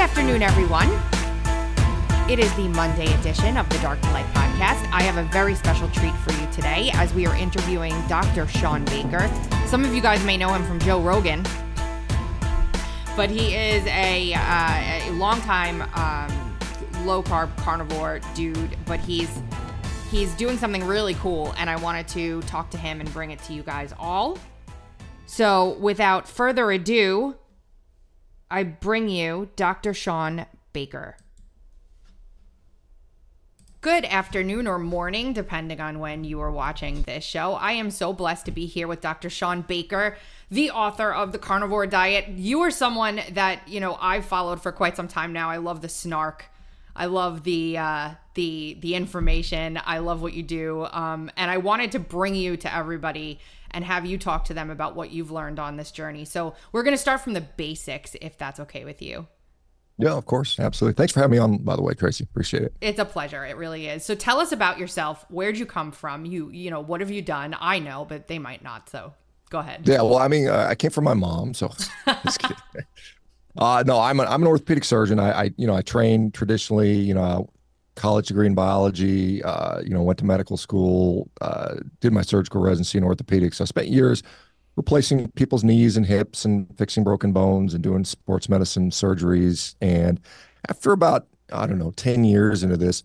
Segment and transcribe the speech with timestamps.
[0.00, 0.88] afternoon, everyone.
[2.30, 4.90] It is the Monday edition of the Dark to Light podcast.
[4.90, 8.48] I have a very special treat for you today as we are interviewing Dr.
[8.48, 9.30] Shawn Baker.
[9.66, 11.42] Some of you guys may know him from Joe Rogan,
[13.14, 16.56] but he is a, uh, a longtime um,
[17.04, 19.42] low carb carnivore dude, but he's
[20.10, 23.38] he's doing something really cool, and I wanted to talk to him and bring it
[23.40, 24.38] to you guys all.
[25.26, 27.36] So, without further ado,
[28.50, 29.94] I bring you Dr.
[29.94, 31.16] Shawn Baker.
[33.80, 37.54] Good afternoon or morning, depending on when you are watching this show.
[37.54, 39.30] I am so blessed to be here with Dr.
[39.30, 40.16] Shawn Baker,
[40.50, 42.28] the author of The Carnivore Diet.
[42.28, 45.48] You are someone that, you know, I've followed for quite some time now.
[45.48, 46.46] I love the snark.
[46.94, 49.80] I love the uh, the the information.
[49.86, 53.38] I love what you do, um, and I wanted to bring you to everybody
[53.72, 56.24] and have you talk to them about what you've learned on this journey.
[56.24, 59.26] So we're going to start from the basics, if that's okay with you.
[59.98, 60.58] Yeah, of course.
[60.58, 60.96] Absolutely.
[60.96, 62.24] Thanks for having me on, by the way, Tracy.
[62.24, 62.74] Appreciate it.
[62.80, 63.44] It's a pleasure.
[63.44, 64.04] It really is.
[64.04, 65.26] So tell us about yourself.
[65.28, 66.24] Where'd you come from?
[66.24, 67.54] You, you know, what have you done?
[67.60, 68.88] I know, but they might not.
[68.88, 69.12] So
[69.50, 69.86] go ahead.
[69.86, 70.00] Yeah.
[70.02, 71.52] Well, I mean, uh, I came from my mom.
[71.52, 71.70] So
[72.06, 75.18] uh, no, I'm, a, I'm an orthopedic surgeon.
[75.18, 77.50] I, I, you know, I train traditionally, you know,
[78.00, 82.60] college degree in biology, uh, you know, went to medical school, uh, did my surgical
[82.60, 83.60] residency in orthopedics.
[83.60, 84.22] I spent years
[84.76, 89.74] replacing people's knees and hips and fixing broken bones and doing sports medicine surgeries.
[89.82, 90.18] And
[90.68, 93.02] after about, I don't know, 10 years into this,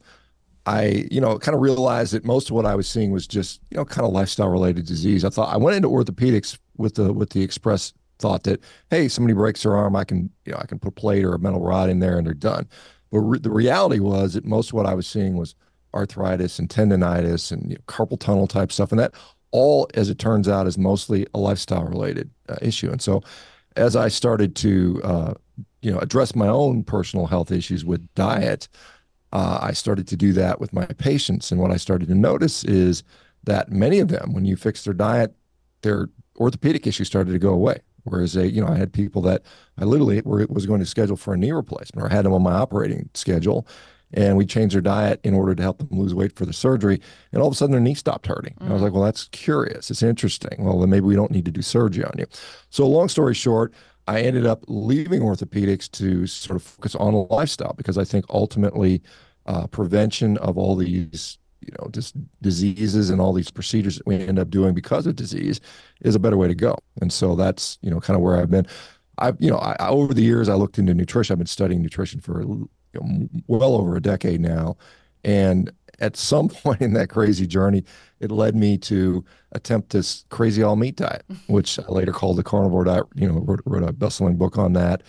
[0.66, 3.60] I, you know, kind of realized that most of what I was seeing was just,
[3.70, 5.26] you know, kind of lifestyle related disease.
[5.26, 9.34] I thought I went into orthopedics with the with the express thought that, hey, somebody
[9.34, 11.60] breaks their arm, I can, you know, I can put a plate or a metal
[11.62, 12.68] rod in there and they're done.
[13.12, 15.56] But re- the reality was that most of what I was seeing was
[15.94, 19.14] arthritis and tendonitis and you know, carpal tunnel type stuff, and that
[19.52, 22.92] all, as it turns out, is mostly a lifestyle related uh, issue.
[22.92, 23.24] And so,
[23.78, 25.34] as I started to, uh,
[25.82, 28.68] you know, address my own personal health issues with diet,
[29.32, 31.52] uh, I started to do that with my patients.
[31.52, 33.04] And what I started to notice is
[33.44, 35.34] that many of them, when you fix their diet,
[35.82, 37.80] their orthopedic issues started to go away.
[38.06, 39.44] Whereas they, you know, I had people that
[39.78, 42.42] I literally were, was going to schedule for a knee replacement or had them on
[42.42, 43.68] my operating schedule
[44.16, 47.02] and we changed their diet in order to help them lose weight for the surgery.
[47.32, 48.56] And all of a sudden, their knee stopped hurting.
[48.62, 48.70] Mm.
[48.70, 49.92] I was like, well, that's curious.
[49.92, 50.64] It's interesting.
[50.64, 52.26] Well, then maybe we don't need to do surgery on you.
[52.70, 53.74] So, long story short,
[54.08, 58.26] I ended up leaving orthopedics to sort of focus on a lifestyle because I think
[58.30, 59.02] ultimately
[59.48, 64.16] uh, prevention of all these you know just diseases and all these procedures that we
[64.16, 65.60] end up doing because of disease
[66.02, 68.50] is a better way to go and so that's you know kind of where i've
[68.50, 68.66] been
[69.18, 72.20] i've you know I, over the years i looked into nutrition i've been studying nutrition
[72.20, 72.44] for
[72.96, 74.78] know, well over a decade now.
[75.24, 77.84] And at some point in that crazy journey,
[78.20, 82.44] it led me to attempt this crazy all meat diet, which I later called the
[82.44, 83.06] carnivore diet.
[83.16, 85.04] You know, wrote, wrote a best-selling book on that.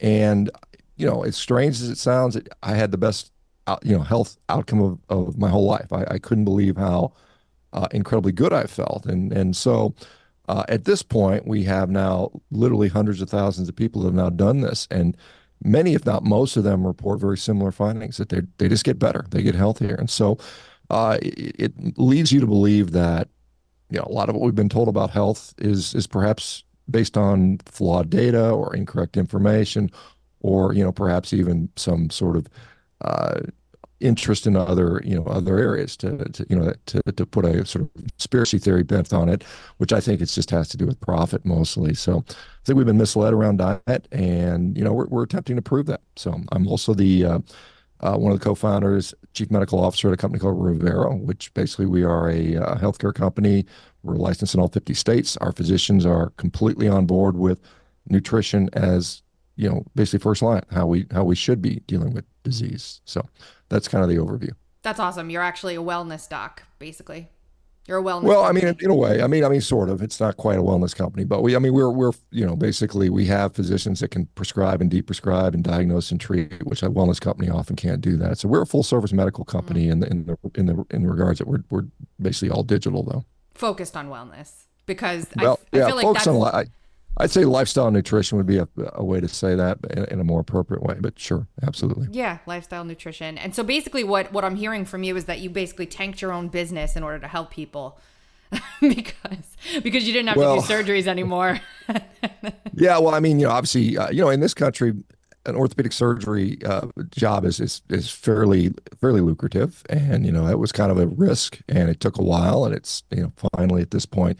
[0.00, 0.50] And
[0.96, 3.32] you know, as strange as it sounds, I had the best,
[3.82, 5.92] you know, health outcome of, of my whole life.
[5.92, 7.12] I, I couldn't believe how
[7.72, 9.94] uh, incredibly good I felt, and and so.
[10.46, 14.14] Uh, at this point, we have now literally hundreds of thousands of people that have
[14.14, 15.16] now done this, and
[15.62, 18.98] many, if not most of them, report very similar findings that they they just get
[18.98, 20.38] better, they get healthier, and so
[20.90, 23.28] uh, it, it, leads you to believe that
[23.90, 27.16] you know a lot of what we've been told about health is is perhaps based
[27.16, 29.90] on flawed data or incorrect information,
[30.40, 32.46] or you know perhaps even some sort of
[33.00, 33.40] uh,
[34.00, 37.64] interest in other you know other areas to, to you know to, to put a
[37.64, 39.44] sort of conspiracy theory bent on it
[39.78, 41.94] which i think it just has to do with profit mostly.
[41.94, 45.62] So i think we've been misled around diet and you know we're, we're attempting to
[45.62, 46.02] prove that.
[46.16, 47.38] So i'm also the uh,
[48.00, 51.86] uh, one of the co-founders chief medical officer at a company called Revero which basically
[51.86, 53.64] we are a uh, healthcare company.
[54.02, 55.38] We're licensed in all 50 states.
[55.38, 57.60] Our physicians are completely on board with
[58.08, 59.22] nutrition as
[59.56, 63.24] you know basically first line how we how we should be dealing with disease so
[63.68, 64.52] that's kind of the overview.
[64.82, 65.30] That's awesome.
[65.30, 67.28] You're actually a wellness doc, basically.
[67.86, 68.22] You're a wellness.
[68.22, 68.62] Well, company.
[68.62, 70.00] I mean, in a way, I mean, I mean, sort of.
[70.00, 73.10] It's not quite a wellness company, but we, I mean, we're, we're, you know, basically
[73.10, 77.20] we have physicians that can prescribe and de-prescribe and diagnose and treat, which a wellness
[77.20, 78.38] company often can't do that.
[78.38, 79.92] So we're a full service medical company mm-hmm.
[79.92, 81.84] in the, in the, in the, in regards that we're, we're
[82.20, 83.24] basically all digital though.
[83.54, 86.26] Focused on wellness because well, I, yeah, I feel like that's.
[86.26, 86.64] On, I,
[87.16, 90.24] I'd say lifestyle nutrition would be a, a way to say that in, in, a
[90.24, 92.08] more appropriate way, but sure, absolutely.
[92.10, 93.38] Yeah, lifestyle nutrition.
[93.38, 96.32] And so basically what what I'm hearing from you is that you basically tanked your
[96.32, 97.98] own business in order to help people.
[98.80, 101.60] because because you didn't have well, to do surgeries anymore.
[102.74, 104.92] yeah, well, I mean, you know, obviously, uh, you know, in this country,
[105.46, 110.58] an orthopedic surgery uh, job is, is is fairly fairly lucrative, and you know, it
[110.58, 113.82] was kind of a risk, and it took a while, and it's you know, finally
[113.82, 114.38] at this point,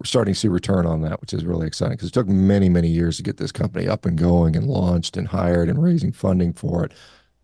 [0.00, 2.70] we're starting to see return on that, which is really exciting because it took many,
[2.70, 6.10] many years to get this company up and going and launched and hired and raising
[6.10, 6.92] funding for it.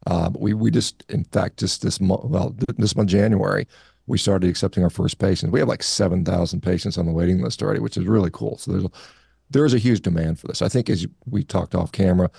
[0.07, 3.67] Uh, we we just, in fact, just this month, well, this month January,
[4.07, 5.51] we started accepting our first patients.
[5.51, 8.57] We have like seven thousand patients on the waiting list already, which is really cool.
[8.57, 8.91] So there's a,
[9.51, 10.63] there's a huge demand for this.
[10.63, 12.31] I think as we talked off camera,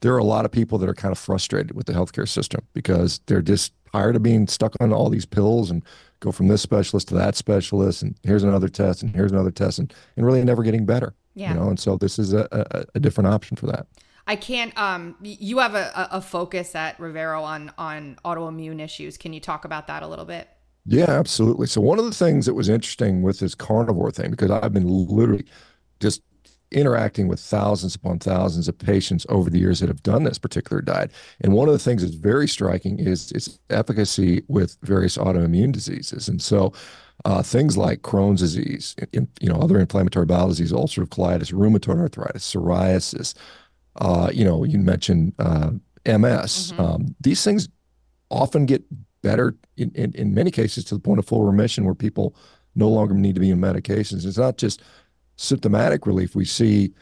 [0.00, 2.66] there are a lot of people that are kind of frustrated with the healthcare system
[2.72, 5.84] because they're just tired of being stuck on all these pills and
[6.20, 9.78] go from this specialist to that specialist and here's another test and here's another test
[9.78, 11.14] and, and really never getting better.
[11.34, 11.54] Yeah.
[11.54, 13.86] You know, and so this is a, a, a different option for that.
[14.26, 14.76] I can't.
[14.78, 19.16] Um, you have a, a focus at Revero on on autoimmune issues.
[19.16, 20.48] Can you talk about that a little bit?
[20.86, 21.66] Yeah, absolutely.
[21.66, 24.86] So one of the things that was interesting with this carnivore thing, because I've been
[24.86, 25.46] literally
[26.00, 26.22] just
[26.72, 30.80] interacting with thousands upon thousands of patients over the years that have done this particular
[30.80, 31.10] diet.
[31.40, 36.28] And one of the things that's very striking is its efficacy with various autoimmune diseases.
[36.28, 36.72] And so
[37.24, 42.00] uh, things like Crohn's disease, in, you know, other inflammatory bowel disease, ulcerative colitis, rheumatoid
[42.00, 43.34] arthritis, psoriasis,
[43.96, 45.70] uh, you know, you mentioned uh,
[46.06, 46.72] MS.
[46.72, 46.80] Mm-hmm.
[46.80, 47.68] Um, these things
[48.30, 48.82] often get
[49.22, 52.34] better in, in, in many cases to the point of full remission where people
[52.74, 54.24] no longer need to be in medications.
[54.24, 54.80] It's not just
[55.40, 56.92] symptomatic relief, we see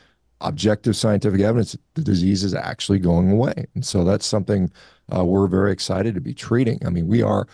[0.40, 3.66] objective scientific evidence that the disease is actually going away.
[3.74, 4.70] And so that's something
[5.14, 6.78] uh, we're very excited to be treating.
[6.86, 7.48] I mean, we are,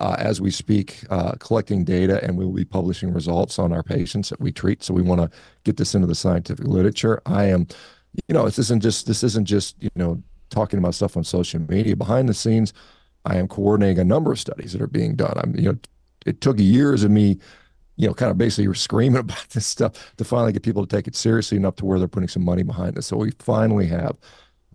[0.00, 3.82] uh, as we speak, uh, collecting data and we will be publishing results on our
[3.82, 4.82] patients that we treat.
[4.82, 5.30] So we want to
[5.64, 7.20] get this into the scientific literature.
[7.26, 7.66] I am,
[8.26, 11.60] you know, this isn't just this isn't just you know talking about stuff on social
[11.60, 11.96] media.
[11.96, 12.72] Behind the scenes,
[13.26, 15.34] I am coordinating a number of studies that are being done.
[15.36, 15.78] I'm, you know,
[16.24, 17.38] it took years of me
[17.96, 20.96] you know, kind of basically were screaming about this stuff to finally get people to
[20.96, 23.02] take it seriously enough to where they're putting some money behind it.
[23.02, 24.16] So we finally have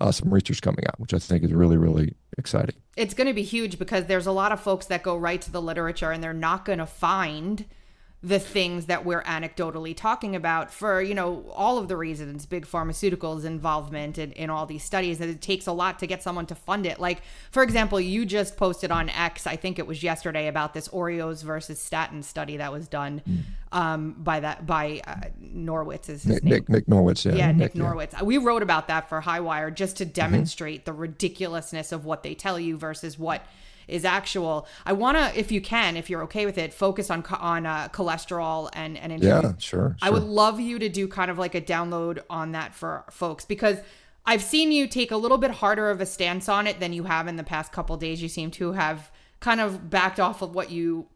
[0.02, 2.76] uh, some research coming out, which I think is really, really exciting.
[2.96, 5.52] It's going to be huge because there's a lot of folks that go right to
[5.52, 7.66] the literature and they're not going to find–
[8.22, 12.66] the things that we're anecdotally talking about for you know all of the reasons big
[12.66, 16.46] pharmaceuticals involvement in, in all these studies and it takes a lot to get someone
[16.46, 20.04] to fund it like for example you just posted on x i think it was
[20.04, 23.40] yesterday about this oreos versus statin study that was done mm.
[23.72, 27.74] um, by that by uh, norwitz is his nick, nick, nick norwitz yeah, yeah nick,
[27.74, 28.24] nick norwitz yeah.
[28.24, 30.12] we wrote about that for highwire just to mm-hmm.
[30.12, 30.92] demonstrate mm-hmm.
[30.92, 33.46] the ridiculousness of what they tell you versus what
[33.90, 34.68] is actual.
[34.86, 37.90] I want to, if you can, if you're okay with it, focus on on uh,
[37.90, 39.98] cholesterol and and yeah, sure, sure.
[40.02, 43.46] I would love you to do kind of like a download on that for folks
[43.46, 43.78] because
[44.26, 47.04] I've seen you take a little bit harder of a stance on it than you
[47.04, 48.22] have in the past couple days.
[48.22, 51.08] You seem to have kind of backed off of what you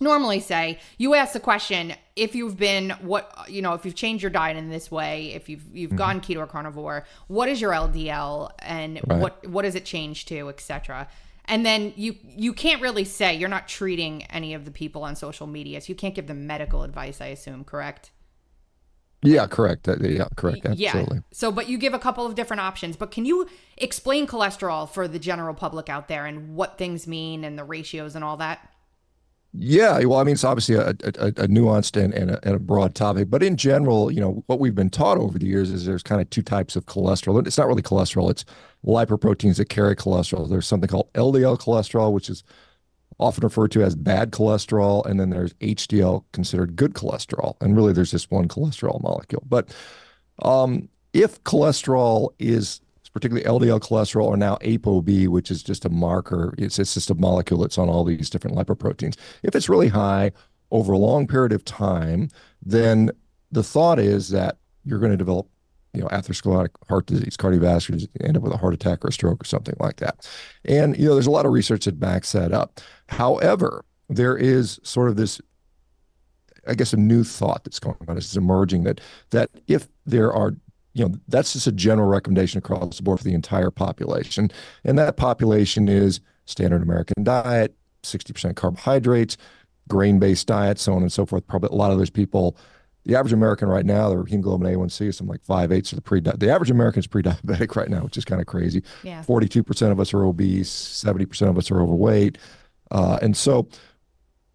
[0.00, 4.22] normally say you ask the question if you've been what you know if you've changed
[4.22, 5.98] your diet in this way if you've you've mm-hmm.
[5.98, 9.20] gone keto or carnivore what is your ldl and right.
[9.20, 11.08] what what does it change to etc
[11.48, 15.16] and then you you can't really say you're not treating any of the people on
[15.16, 18.10] social media so you can't give them medical advice i assume correct
[19.22, 21.22] yeah correct uh, yeah correct absolutely yeah.
[21.32, 23.46] so but you give a couple of different options but can you
[23.76, 28.14] explain cholesterol for the general public out there and what things mean and the ratios
[28.14, 28.70] and all that
[29.58, 32.58] yeah, well, I mean, it's obviously a, a, a nuanced and, and a, and, a,
[32.58, 35.86] broad topic, but in general, you know, what we've been taught over the years is
[35.86, 37.44] there's kind of two types of cholesterol.
[37.46, 38.44] It's not really cholesterol; it's
[38.86, 40.48] lipoproteins that carry cholesterol.
[40.48, 42.44] There's something called LDL cholesterol, which is
[43.18, 47.56] often referred to as bad cholesterol, and then there's HDL, considered good cholesterol.
[47.60, 49.42] And really, there's just one cholesterol molecule.
[49.48, 49.74] But
[50.42, 52.80] um, if cholesterol is
[53.16, 56.54] particularly LDL cholesterol, or now ApoB, which is just a marker.
[56.58, 59.16] It's, it's just a molecule that's on all these different lipoproteins.
[59.42, 60.32] If it's really high
[60.70, 62.28] over a long period of time,
[62.60, 63.10] then
[63.50, 65.48] the thought is that you're going to develop
[65.96, 69.12] you know, atherosclerotic heart disease, cardiovascular disease, end up with a heart attack or a
[69.12, 70.28] stroke or something like that.
[70.64, 72.80] And, you know, there's a lot of research that backs that up.
[73.08, 75.40] However, there is sort of this,
[76.68, 78.16] I guess, a new thought that's going on.
[78.16, 79.00] It's emerging that
[79.30, 80.54] that if there are
[80.92, 84.50] you know, that's just a general recommendation across the board for the entire population.
[84.82, 89.36] And that population is standard American diet, 60% carbohydrates,
[89.88, 91.46] grain based diet, so on and so forth.
[91.46, 92.56] Probably a lot of those people,
[93.06, 96.02] the average American right now, their hemoglobin A1C is something like five eighths of the
[96.02, 98.82] pre The average American is pre diabetic right now, which is kind of crazy.
[99.02, 99.22] Yeah.
[99.22, 102.38] 42% of us are obese, 70% of us are overweight.
[102.90, 103.68] Uh, and so,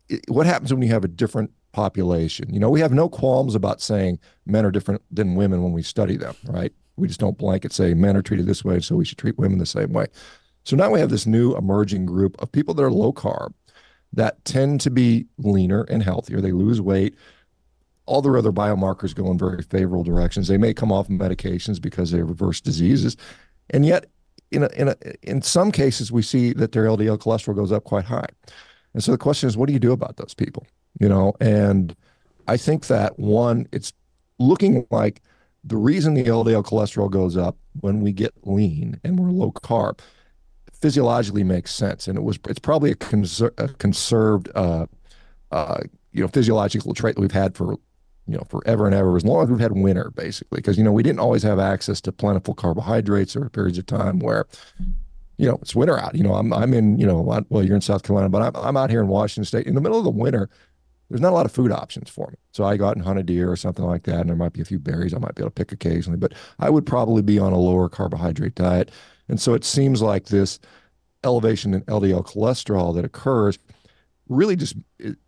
[0.09, 2.53] it, what happens when you have a different population.
[2.53, 5.83] You know, we have no qualms about saying men are different than women when we
[5.83, 6.73] study them, right?
[6.97, 9.57] We just don't blanket say men are treated this way, so we should treat women
[9.57, 10.07] the same way.
[10.63, 13.53] So now we have this new emerging group of people that are low carb
[14.13, 16.41] that tend to be leaner and healthier.
[16.41, 17.15] They lose weight.
[18.05, 20.47] All their other biomarkers go in very favorable directions.
[20.47, 23.15] They may come off medications because they reverse diseases.
[23.69, 24.07] And yet,
[24.51, 27.83] in, a, in, a, in some cases, we see that their LDL cholesterol goes up
[27.85, 28.27] quite high.
[28.93, 30.65] And so the question is, what do you do about those people?
[30.99, 31.95] you know, and
[32.47, 33.93] I think that one, it's
[34.39, 35.21] looking like
[35.63, 39.99] the reason the LDL cholesterol goes up when we get lean and we're low carb
[40.73, 44.87] physiologically makes sense, and it was it's probably a, conser- a conserved uh,
[45.51, 45.77] uh,
[46.11, 47.75] you know physiological trait that we've had for
[48.27, 50.57] you know forever and ever as long as we've had winter basically.
[50.57, 54.19] Because you know we didn't always have access to plentiful carbohydrates or periods of time
[54.19, 54.47] where
[55.37, 56.15] you know it's winter out.
[56.15, 58.77] You know i'm i'm in you know well you're in south carolina but i'm, I'm
[58.77, 59.67] out here in washington state.
[59.67, 60.49] In the middle of the winter
[61.09, 62.37] there's not a lot of food options for me.
[62.51, 64.53] So i go out and hunt a deer or something like that and there might
[64.53, 65.13] be a few berries.
[65.13, 67.89] I might be able to pick occasionally but i would probably be on a lower
[67.89, 68.91] carbohydrate diet.
[69.27, 70.59] And so it seems like this
[71.23, 73.59] elevation in ldl cholesterol that occurs
[74.27, 74.75] really just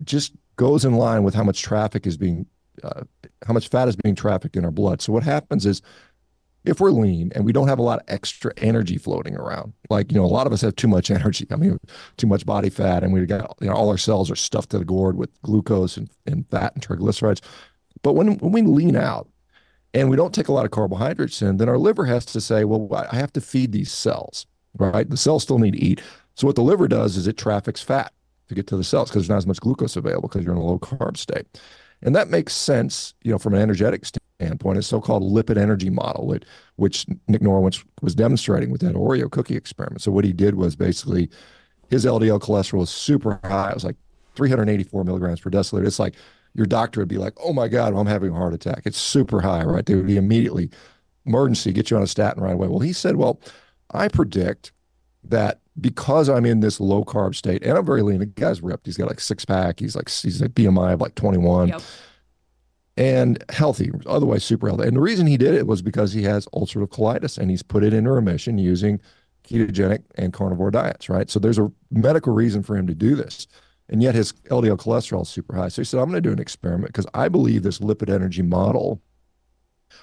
[0.03, 2.45] just goes in line with how much traffic is being
[2.83, 3.03] uh,
[3.45, 5.01] how much fat is being trafficked in our blood.
[5.01, 5.81] So what happens is
[6.65, 10.11] if we're lean and we don't have a lot of extra energy floating around, like
[10.11, 11.45] you know, a lot of us have too much energy.
[11.51, 11.77] I mean,
[12.17, 14.79] too much body fat, and we've got you know all our cells are stuffed to
[14.79, 17.41] the gourd with glucose and, and fat and triglycerides.
[18.01, 19.27] But when when we lean out
[19.93, 22.63] and we don't take a lot of carbohydrates in, then our liver has to say,
[22.63, 25.07] well, I have to feed these cells, right?
[25.07, 26.01] The cells still need to eat.
[26.35, 28.11] So what the liver does is it traffics fat
[28.47, 30.59] to get to the cells because there's not as much glucose available because you're in
[30.59, 31.45] a low carb state.
[32.03, 36.37] And that makes sense, you know, from an energetic standpoint, a so-called lipid energy model,
[36.75, 40.01] which Nick Norwitz was demonstrating with that Oreo cookie experiment.
[40.01, 41.29] So what he did was basically
[41.89, 43.69] his LDL cholesterol was super high.
[43.69, 43.95] It was like
[44.35, 45.87] 384 milligrams per deciliter.
[45.87, 46.15] It's like
[46.55, 49.41] your doctor would be like, "Oh my God, I'm having a heart attack." It's super
[49.41, 49.85] high, right?
[49.85, 50.69] They would be immediately
[51.25, 52.67] emergency, get you on a statin right away.
[52.67, 53.39] Well, he said, "Well,
[53.91, 54.71] I predict
[55.23, 58.19] that because I'm in this low carb state and I'm very lean.
[58.19, 58.85] The guy's ripped.
[58.85, 59.79] He's got like six pack.
[59.79, 61.69] He's like he's like BMI of like 21.
[61.69, 61.81] Yep.
[62.95, 64.87] And healthy, otherwise super healthy.
[64.87, 67.83] And the reason he did it was because he has ulcerative colitis and he's put
[67.83, 69.01] it into remission using
[69.43, 71.29] ketogenic and carnivore diets, right?
[71.29, 73.47] So there's a medical reason for him to do this.
[73.89, 75.67] And yet his LDL cholesterol is super high.
[75.69, 78.41] So he said, I'm going to do an experiment because I believe this lipid energy
[78.41, 79.01] model,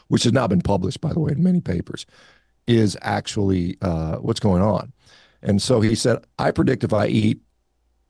[0.08, 2.06] which has not been published, by the way, in many papers,
[2.66, 4.92] is actually uh, what's going on.
[5.42, 7.40] And so he said, I predict if I eat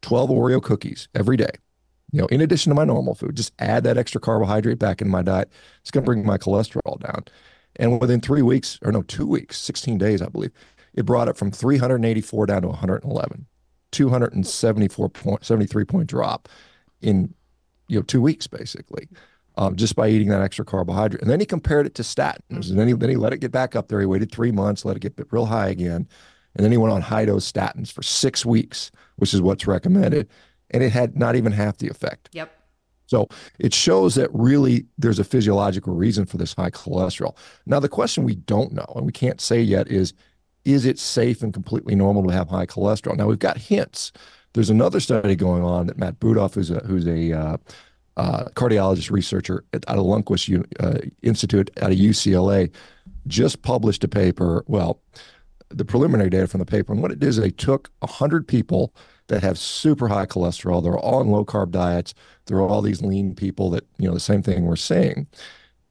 [0.02, 1.52] 12 Oreo cookies every day,
[2.12, 5.08] you know, in addition to my normal food, just add that extra carbohydrate back in
[5.08, 7.24] my diet, it's going to bring my cholesterol down.
[7.76, 10.50] And within three weeks, or no, two weeks, 16 days, I believe,
[10.94, 13.46] it brought it from 384 down to 111,
[13.92, 16.48] 274 point, 73 point drop
[17.00, 17.32] in,
[17.88, 19.08] you know, two weeks, basically.
[19.56, 21.20] Um, just by eating that extra carbohydrate.
[21.20, 22.70] And then he compared it to statins.
[22.70, 24.00] And then he, then he let it get back up there.
[24.00, 26.08] He waited three months, let it get real high again.
[26.56, 30.28] And then he went on high dose statins for six weeks, which is what's recommended.
[30.70, 32.28] And it had not even half the effect.
[32.32, 32.52] Yep.
[33.06, 33.28] So
[33.58, 37.36] it shows that really there's a physiological reason for this high cholesterol.
[37.66, 40.14] Now, the question we don't know and we can't say yet is
[40.64, 43.16] is it safe and completely normal to have high cholesterol?
[43.16, 44.12] Now, we've got hints.
[44.52, 47.56] There's another study going on that Matt Budoff, who's a, who's a uh,
[48.16, 52.70] uh, cardiologist researcher at, out of Lundquist uh, Institute out of UCLA,
[53.26, 54.64] just published a paper.
[54.66, 55.00] Well,
[55.70, 56.92] the preliminary data from the paper.
[56.92, 58.94] And what it is, they took 100 people
[59.28, 60.82] that have super high cholesterol.
[60.82, 62.14] They're all on low carb diets.
[62.46, 65.28] They're all these lean people that, you know, the same thing we're seeing.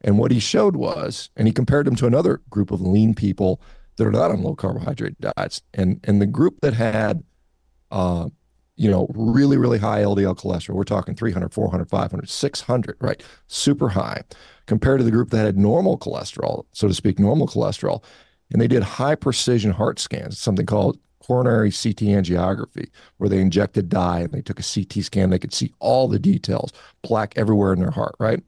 [0.01, 3.61] And what he showed was, and he compared them to another group of lean people
[3.95, 5.61] that are not on low carbohydrate diets.
[5.73, 7.23] And, and the group that had,
[7.91, 8.29] uh,
[8.75, 13.23] you know, really, really high LDL cholesterol, we're talking 300, 400, 500, 600, right?
[13.47, 14.23] Super high
[14.67, 18.03] compared to the group that had normal cholesterol, so to speak, normal cholesterol
[18.51, 23.89] and they did high precision heart scans, something called coronary CT angiography, where they injected
[23.89, 25.29] dye and they took a CT scan.
[25.29, 28.41] They could see all the details, plaque everywhere in their heart, right?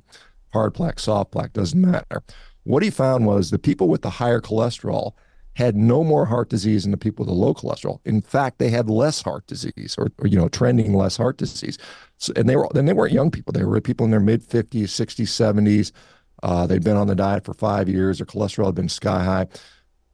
[0.53, 2.23] Hard plaque, soft plaque, doesn't matter.
[2.63, 5.13] What he found was the people with the higher cholesterol
[5.55, 7.99] had no more heart disease than the people with the low cholesterol.
[8.05, 11.77] In fact, they had less heart disease or, or you know, trending less heart disease.
[12.17, 13.51] So, and they were, then they weren't young people.
[13.51, 15.91] They were people in their mid 50s, 60s, 70s.
[16.41, 18.17] Uh, they'd been on the diet for five years.
[18.17, 19.47] Their cholesterol had been sky high.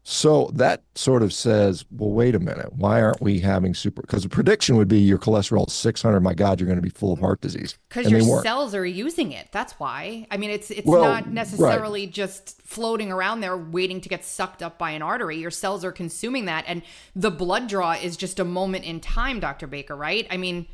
[0.10, 4.02] So that sort of says, well, wait a minute, why aren't we having super?
[4.02, 6.22] Because the prediction would be your cholesterol is 600.
[6.22, 7.78] My God, you're going to be full of heart disease.
[7.90, 9.50] Because your cells are using it.
[9.52, 10.26] That's why.
[10.32, 12.14] I mean, it's it's well, not necessarily right.
[12.14, 15.40] just floating around there waiting to get sucked up by an artery.
[15.40, 16.84] Your cells are consuming that, and
[17.14, 19.68] the blood draw is just a moment in time, Dr.
[19.68, 19.98] Baker.
[19.98, 20.26] Right?
[20.32, 20.68] I mean.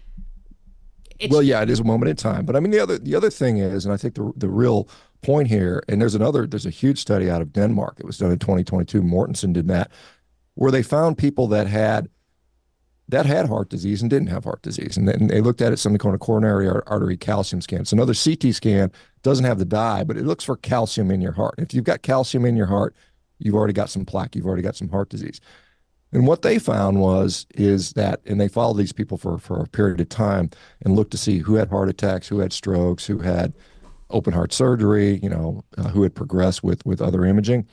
[1.31, 3.31] well, yeah, it is a moment in time, but I mean the other the other
[3.31, 4.87] thing is, and I think the the real
[5.23, 7.97] point here, and there's another, there's a huge study out of Denmark.
[7.99, 9.01] It was done in 2022.
[9.01, 9.91] Mortensen did that,
[10.55, 12.09] where they found people that had
[13.09, 15.77] that had heart disease and didn't have heart disease, and then they looked at it
[15.77, 17.81] something called a coronary artery calcium scan.
[17.81, 18.91] It's another CT scan,
[19.23, 21.55] doesn't have the dye, but it looks for calcium in your heart.
[21.57, 22.95] If you've got calcium in your heart,
[23.39, 25.41] you've already got some plaque, you've already got some heart disease.
[26.13, 29.67] And what they found was is that, and they followed these people for for a
[29.67, 30.51] period of time
[30.81, 33.53] and looked to see who had heart attacks, who had strokes, who had
[34.13, 37.67] open heart surgery, you know, uh, who had progressed with with other imaging,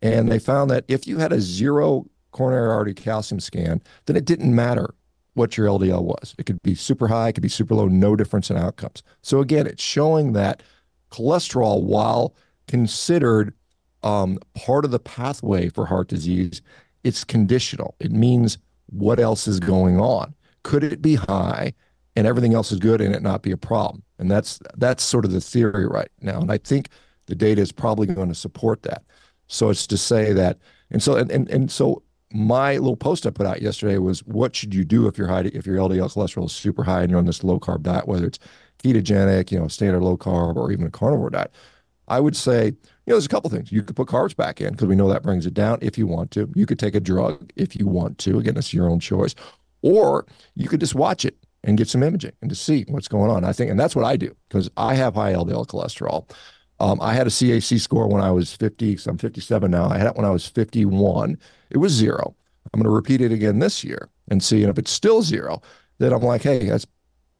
[0.00, 4.24] and they found that if you had a zero coronary artery calcium scan, then it
[4.24, 4.94] didn't matter
[5.34, 6.34] what your LDL was.
[6.38, 9.02] It could be super high, it could be super low, no difference in outcomes.
[9.22, 10.62] So again, it's showing that
[11.10, 12.34] cholesterol, while
[12.68, 13.54] considered
[14.02, 16.60] um, part of the pathway for heart disease,
[17.04, 17.94] it's conditional.
[18.00, 20.34] It means what else is going on.
[20.62, 21.74] Could it be high
[22.16, 24.02] and everything else is good and it not be a problem?
[24.18, 26.40] And that's that's sort of the theory right now.
[26.40, 26.88] And I think
[27.26, 29.02] the data is probably going to support that.
[29.48, 30.58] So it's to say that,
[30.90, 32.02] and so and and, and so
[32.32, 35.42] my little post I put out yesterday was what should you do if your high
[35.42, 38.26] if your LDL cholesterol is super high and you're on this low carb diet, whether
[38.26, 38.38] it's
[38.82, 41.52] ketogenic, you know, standard low carb, or even a carnivore diet.
[42.08, 42.72] I would say, you
[43.06, 43.70] know, there's a couple things.
[43.70, 46.06] You could put carbs back in because we know that brings it down if you
[46.06, 46.50] want to.
[46.54, 48.38] You could take a drug if you want to.
[48.38, 49.34] Again, it's your own choice.
[49.82, 53.30] Or you could just watch it and get some imaging and to see what's going
[53.30, 53.44] on.
[53.44, 56.28] I think, and that's what I do because I have high LDL cholesterol.
[56.80, 59.88] Um, I had a CAC score when I was 50, so I'm 57 now.
[59.88, 61.38] I had it when I was 51.
[61.70, 62.34] It was zero.
[62.72, 64.62] I'm going to repeat it again this year and see.
[64.62, 65.62] And if it's still zero,
[65.98, 66.86] then I'm like, hey, that's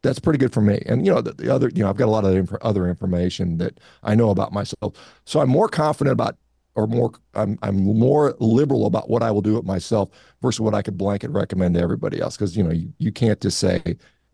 [0.03, 0.83] that's pretty good for me.
[0.87, 2.89] And you know, the, the other, you know, I've got a lot of inf- other
[2.89, 6.37] information that I know about myself, so I'm more confident about,
[6.75, 10.09] or more, I'm I'm more liberal about what I will do it myself
[10.41, 12.37] versus what I could blanket recommend to everybody else.
[12.37, 13.83] Because you know, you, you can't just say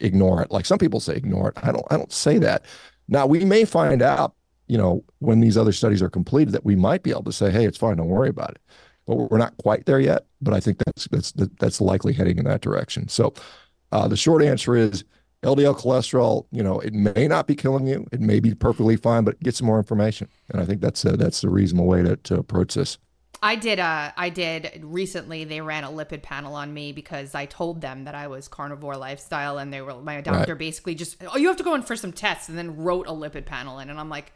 [0.01, 0.51] ignore it.
[0.51, 1.59] Like some people say ignore it.
[1.63, 2.65] I don't I don't say that.
[3.09, 4.35] Now we may find out,
[4.67, 7.51] you know, when these other studies are completed, that we might be able to say,
[7.51, 8.61] hey, it's fine, don't worry about it.
[9.07, 10.27] But we're not quite there yet.
[10.41, 13.09] But I think that's that's that's likely heading in that direction.
[13.09, 13.35] So
[13.91, 15.05] uh, the short answer is
[15.43, 18.07] LDL cholesterol, you know, it may not be killing you.
[18.11, 20.29] It may be perfectly fine, but get some more information.
[20.51, 22.99] And I think that's a, that's the reasonable way to, to approach this.
[23.41, 27.47] I did uh I did recently they ran a lipid panel on me because I
[27.47, 30.59] told them that I was carnivore lifestyle and they were my doctor right.
[30.59, 33.13] basically just oh you have to go in for some tests and then wrote a
[33.13, 34.33] lipid panel in and I'm like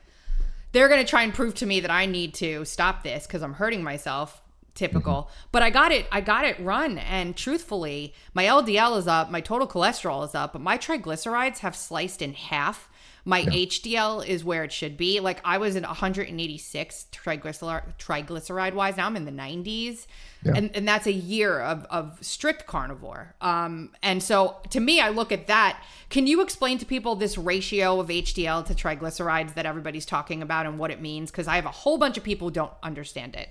[0.70, 3.42] they're going to try and prove to me that I need to stop this cuz
[3.42, 4.40] I'm hurting myself
[4.74, 5.14] typical.
[5.14, 5.48] Mm-hmm.
[5.52, 9.40] But I got it I got it run and truthfully, my LDL is up, my
[9.40, 12.88] total cholesterol is up, but my triglycerides have sliced in half.
[13.24, 13.66] My yeah.
[13.66, 15.20] HDL is where it should be.
[15.20, 18.96] Like I was in 186 triglyceride triglyceride wise.
[18.96, 20.06] Now I'm in the 90s.
[20.44, 20.54] Yeah.
[20.56, 23.36] And, and that's a year of, of strict carnivore.
[23.40, 25.80] Um, and so to me, I look at that.
[26.10, 30.66] Can you explain to people this ratio of HDL to triglycerides that everybody's talking about
[30.66, 31.30] and what it means?
[31.30, 33.50] Because I have a whole bunch of people who don't understand it.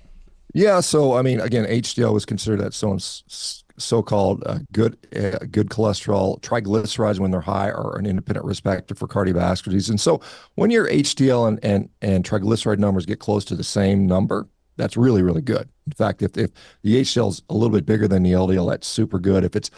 [0.53, 2.97] Yeah, so I mean, again, HDL was considered that so
[3.77, 6.41] so-called uh, good uh, good cholesterol.
[6.41, 9.89] Triglycerides, when they're high, are an independent risk factor for cardiovascular disease.
[9.89, 10.21] And so,
[10.55, 14.97] when your HDL and and and triglyceride numbers get close to the same number, that's
[14.97, 15.69] really really good.
[15.87, 16.51] In fact, if if
[16.83, 19.43] the HDL is a little bit bigger than the LDL, that's super good.
[19.43, 19.71] If it's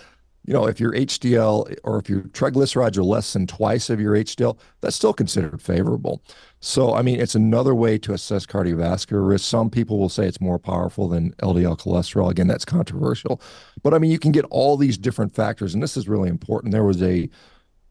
[0.46, 4.14] you know, if your HDL or if your triglycerides are less than twice of your
[4.14, 6.22] HDL, that's still considered favorable.
[6.60, 9.46] So, I mean, it's another way to assess cardiovascular risk.
[9.46, 12.30] Some people will say it's more powerful than LDL cholesterol.
[12.30, 13.42] Again, that's controversial.
[13.84, 16.74] But I mean, you can get all these different factors, and this is really important.
[16.74, 17.30] There was a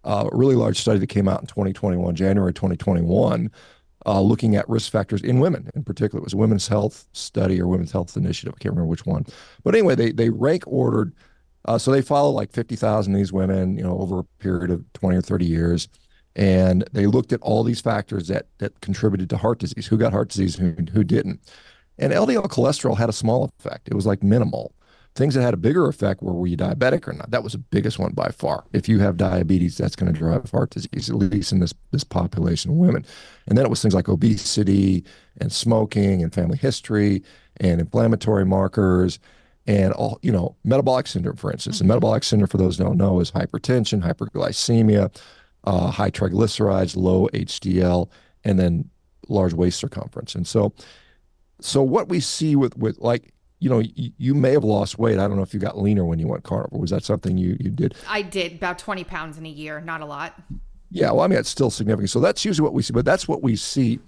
[0.04, 3.50] uh, really large study that came out in 2021, January 2021,
[4.04, 6.18] uh, looking at risk factors in women in particular.
[6.20, 8.54] It was a women's health study or women's health initiative.
[8.56, 9.24] I can't remember which one.
[9.64, 11.14] But anyway, they, they rank ordered
[11.64, 14.85] uh, so they follow like 50,000 of these women, you know, over a period of
[14.94, 15.88] 20 or 30 years.
[16.35, 20.12] And they looked at all these factors that that contributed to heart disease, who got
[20.12, 21.40] heart disease, who, who didn't.
[21.98, 23.88] And LDL cholesterol had a small effect.
[23.88, 24.75] It was like minimal.
[25.14, 27.31] Things that had a bigger effect were were you diabetic or not?
[27.31, 28.64] That was the biggest one by far.
[28.72, 32.03] If you have diabetes, that's going to drive heart disease, at least in this this
[32.03, 33.05] population of women.
[33.46, 35.05] And then it was things like obesity
[35.38, 37.22] and smoking and family history
[37.59, 39.18] and inflammatory markers
[39.66, 41.77] and all you know metabolic syndrome for instance.
[41.77, 41.85] Mm-hmm.
[41.85, 45.14] and metabolic syndrome for those who don't know is hypertension hyperglycemia
[45.64, 48.09] uh, high triglycerides low hdl
[48.44, 48.90] and then
[49.29, 50.35] large waist circumference.
[50.35, 50.72] And so
[51.61, 55.18] so what we see with with like you know you, you may have lost weight.
[55.18, 56.81] I don't know if you got leaner when you went carnivore.
[56.81, 57.94] Was that something you you did?
[58.09, 60.40] I did about 20 pounds in a year not a lot.
[60.90, 62.11] Yeah well i mean it's still significant.
[62.11, 63.98] So that's usually what we see but that's what we see.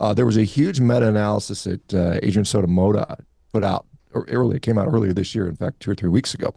[0.00, 3.16] Uh, there was a huge meta-analysis that uh, Adrian Soto-Mota
[3.52, 4.56] put out early.
[4.56, 6.54] It came out earlier this year, in fact, two or three weeks ago.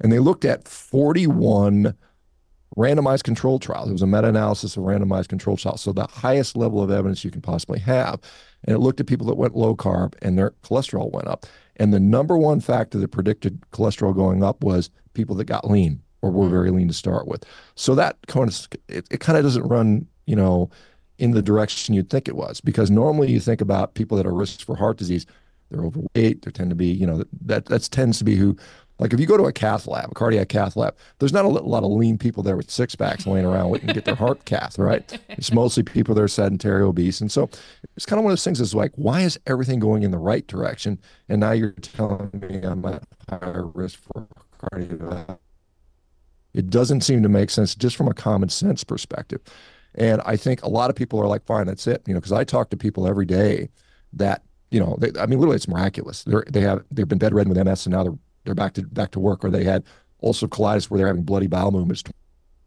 [0.00, 1.94] And they looked at 41
[2.76, 3.88] randomized control trials.
[3.88, 5.82] It was a meta analysis of randomized control trials.
[5.82, 8.20] So the highest level of evidence you can possibly have.
[8.64, 11.46] And it looked at people that went low carb and their cholesterol went up.
[11.76, 16.02] And the number one factor that predicted cholesterol going up was people that got lean
[16.22, 16.50] or were mm.
[16.50, 17.44] very lean to start with.
[17.74, 20.70] So that kind of it, it kind of doesn't run, you know,
[21.18, 24.34] in the direction you'd think it was because normally you think about people that are
[24.34, 25.26] risks for heart disease
[25.70, 28.56] they're overweight, they tend to be, you know, that that tends to be who
[28.98, 31.48] like if you go to a cath lab, a cardiac cath lab, there's not a
[31.48, 34.44] lot of lean people there with six packs laying around waiting to get their heart
[34.44, 35.20] cath, right?
[35.28, 37.48] It's mostly people that are sedentary, obese, and so
[37.96, 38.60] it's kind of one of those things.
[38.60, 42.60] Is like, why is everything going in the right direction, and now you're telling me
[42.62, 44.26] I'm at higher risk for
[44.60, 45.38] cardiovascular?
[46.54, 49.40] It doesn't seem to make sense just from a common sense perspective.
[49.94, 52.02] And I think a lot of people are like, fine, that's it.
[52.06, 53.68] You know, because I talk to people every day
[54.14, 56.24] that, you know, they, I mean, literally, it's miraculous.
[56.24, 59.10] They're, they have they've been bedridden with MS, and now they're they're back to back
[59.12, 59.84] to work, or they had
[60.22, 62.02] ulcerative colitis where they're having bloody bowel movements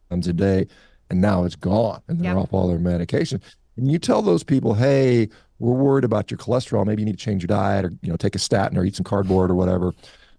[0.10, 0.68] times a day,
[1.10, 3.42] and now it's gone, and they're off all their medication.
[3.78, 6.86] And you tell those people, hey, we're worried about your cholesterol.
[6.86, 8.96] Maybe you need to change your diet, or you know, take a statin, or eat
[8.96, 9.94] some cardboard, or whatever.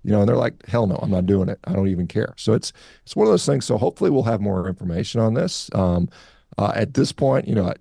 [0.05, 1.61] You know, and they're like, hell no, I'm not doing it.
[1.65, 2.35] I don't even care.
[2.37, 2.73] So it's
[3.05, 3.65] it's one of those things.
[3.65, 5.71] So hopefully we'll have more information on this.
[5.75, 6.09] Um,
[6.59, 7.73] uh, at this point, you know,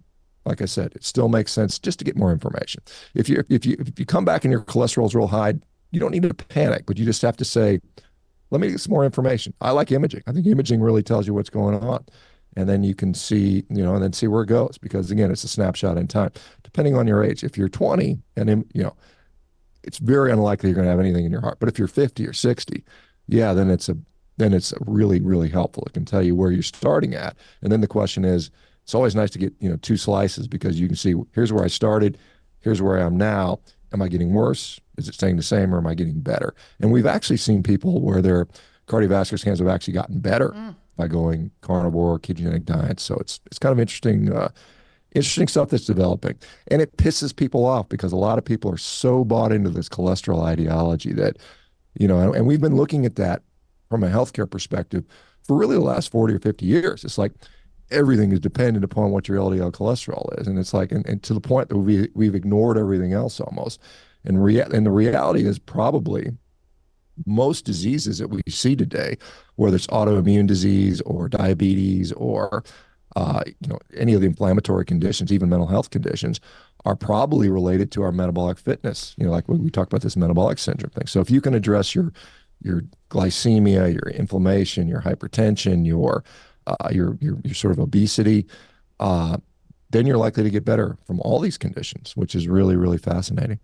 [0.46, 2.82] like I said, it still makes sense just to get more information.
[3.14, 5.54] If you if you if you come back and your cholesterol's real high,
[5.92, 7.80] you don't need to panic, but you just have to say,
[8.50, 9.54] let me get some more information.
[9.62, 10.24] I like imaging.
[10.28, 12.06] I think imaging really tells you what's going on.
[12.58, 15.32] And then you can see, you know, and then see where it goes because again,
[15.32, 16.32] it's a snapshot in time.
[16.64, 18.96] Depending on your age, if you're 20 and you know,
[19.84, 21.60] it's very unlikely you're going to have anything in your heart.
[21.60, 22.84] But if you're 50 or 60,
[23.28, 23.98] yeah, then it's a
[24.38, 25.84] then it's really really helpful.
[25.86, 27.38] It can tell you where you're starting at.
[27.62, 28.52] And then the question is,
[28.92, 31.64] it's always nice to get you know two slices because you can see here's where
[31.64, 32.18] I started,
[32.60, 33.62] here's where I am now.
[33.94, 34.82] Am I getting worse?
[34.98, 36.54] Is it staying the same or am I getting better?
[36.82, 38.50] And we've actually seen people where their
[38.88, 40.76] cardiovascular scans have actually gotten better mm.
[40.98, 43.02] by going carnivore, ketogenic diets.
[43.04, 44.50] So it's it's kind of interesting, uh,
[45.16, 48.78] interesting stuff that's developing, and it pisses people off because a lot of people are
[48.78, 51.38] so bought into this cholesterol ideology that,
[51.98, 53.42] you know, and we've been looking at that
[53.90, 55.06] from a healthcare perspective
[55.44, 57.06] for really the last forty or fifty years.
[57.06, 57.32] It's like
[57.92, 61.34] everything is dependent upon what your LDL cholesterol is, and it's like, and, and to
[61.34, 63.80] the point that we we've ignored everything else almost.
[64.24, 66.30] And, rea- and the reality is probably
[67.26, 69.18] most diseases that we see today,
[69.56, 72.64] whether it's autoimmune disease or diabetes or
[73.16, 76.40] uh, you know any of the inflammatory conditions, even mental health conditions,
[76.86, 79.16] are probably related to our metabolic fitness.
[79.18, 81.08] You know, like we talked about this metabolic syndrome thing.
[81.08, 82.14] So if you can address your
[82.64, 86.24] your glycemia, your inflammation, your hypertension, your
[86.68, 88.48] uh, your, your your sort of obesity,
[89.00, 89.38] uh,
[89.90, 93.60] then you're likely to get better from all these conditions, which is really really fascinating.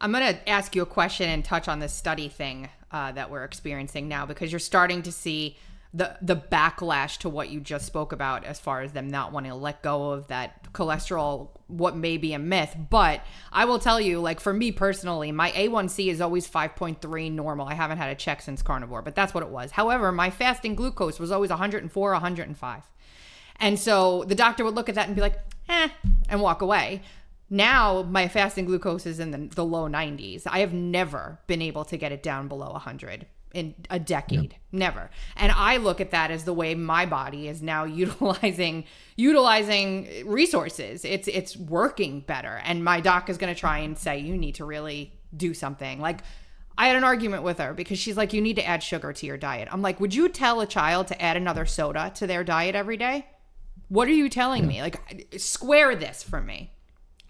[0.00, 3.30] I'm going to ask you a question and touch on this study thing uh, that
[3.30, 5.56] we're experiencing now because you're starting to see
[5.98, 9.50] the the backlash to what you just spoke about as far as them not wanting
[9.50, 12.76] to let go of that cholesterol what may be a myth.
[12.88, 13.20] But
[13.52, 17.66] i will tell you like for me personally my a1c is always 5.3 normal.
[17.66, 19.72] I haven't had a check since carnivore but that's what it was.
[19.72, 22.82] However my fasting glucose was always 104 105
[23.56, 25.88] and so the doctor would look at that and be like eh
[26.28, 27.02] and walk away.
[27.50, 30.42] Now my fasting glucose is in the, the low 90s.
[30.46, 34.56] I have never been able to get it down below 100 in a decade.
[34.72, 35.10] Never.
[35.36, 38.84] And i look at that as the way my body is now utilizing
[39.16, 41.04] utilizing resources.
[41.04, 42.60] It's it's working better.
[42.64, 46.00] And my doc is going to try and say you need to really do something.
[46.00, 46.20] Like
[46.76, 49.26] i had an argument with her because she's like you need to add sugar to
[49.26, 49.68] your diet.
[49.70, 52.96] I'm like would you tell a child to add another soda to their diet every
[52.96, 53.26] day?
[53.88, 54.82] What are you telling me?
[54.82, 56.72] Like square this for me.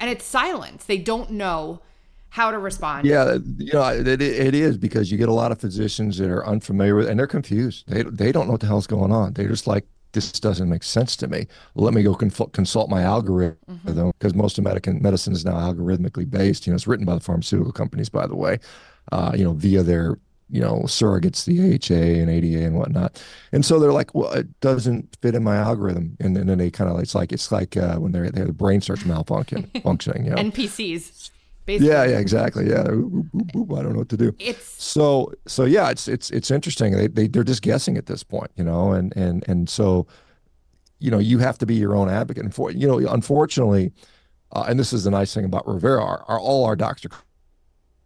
[0.00, 0.85] And it's silence.
[0.85, 1.83] They don't know
[2.30, 3.06] how to respond.
[3.06, 6.46] Yeah, you know, it, it is because you get a lot of physicians that are
[6.46, 7.84] unfamiliar with, and they're confused.
[7.88, 9.32] They they don't know what the hell's going on.
[9.34, 11.46] They're just like, this doesn't make sense to me.
[11.74, 14.38] Let me go consult, consult my algorithm because mm-hmm.
[14.38, 16.66] most of medicine medicine is now algorithmically based.
[16.66, 18.58] You know, it's written by the pharmaceutical companies, by the way.
[19.10, 20.18] Uh, you know, via their
[20.50, 23.22] you know surrogates, the AHA and ADA and whatnot.
[23.52, 26.16] And so they're like, well, it doesn't fit in my algorithm.
[26.20, 28.80] And, and then they kind of it's like it's like uh, when they're their brain
[28.80, 30.24] starts malfunctioning, functioning.
[30.24, 30.42] You know?
[30.42, 31.30] NPCs.
[31.68, 31.88] Basically.
[31.88, 32.70] Yeah, yeah, exactly.
[32.70, 34.35] Yeah, I don't know what to do.
[34.38, 35.66] It's so so.
[35.66, 36.96] Yeah, it's it's it's interesting.
[36.96, 40.07] They they they're just guessing at this point, you know, and and and so,
[40.98, 42.42] you know, you have to be your own advocate.
[42.42, 43.92] And for you know, unfortunately,
[44.52, 47.12] uh, and this is the nice thing about Revero, are, are all our doctors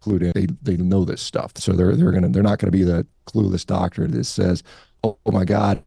[0.00, 0.32] clued in.
[0.34, 3.64] They they know this stuff, so they're they're gonna they're not gonna be the clueless
[3.64, 4.64] doctor that says,
[5.04, 5.84] "Oh, oh my God,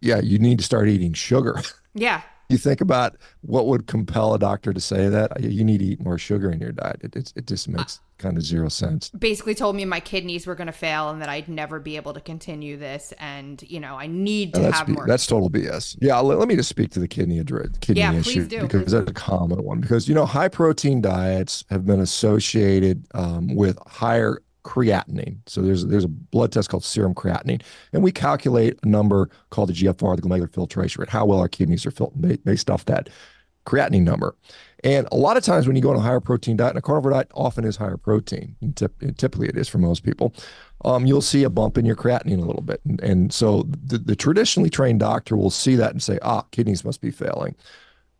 [0.00, 1.62] yeah, you need to start eating sugar."
[1.94, 2.22] Yeah.
[2.48, 6.00] You think about what would compel a doctor to say that you need to eat
[6.00, 7.00] more sugar in your diet.
[7.02, 9.10] It it, it just makes kind of zero sense.
[9.10, 12.14] Basically, told me my kidneys were going to fail and that I'd never be able
[12.14, 15.06] to continue this, and you know I need to have B- more.
[15.06, 15.98] That's total BS.
[16.00, 19.10] Yeah, let, let, me just speak to the kidney kidney yeah, issue do, because that's
[19.10, 19.80] a common one.
[19.80, 25.38] Because you know high protein diets have been associated um, with higher creatinine.
[25.46, 27.62] So there's there's a blood test called serum creatinine,
[27.94, 31.48] and we calculate a number called the GFR, the glomerular filtration rate, how well our
[31.48, 33.08] kidneys are filtered based off that
[33.64, 34.36] creatinine number.
[34.84, 36.82] And a lot of times when you go on a higher protein diet, and a
[36.82, 40.34] carnivore diet often is higher protein, and typically it is for most people,
[40.84, 42.82] um, you'll see a bump in your creatinine a little bit.
[42.84, 46.84] And, and so the, the, traditionally trained doctor will see that and say, ah, kidneys
[46.84, 47.56] must be failing.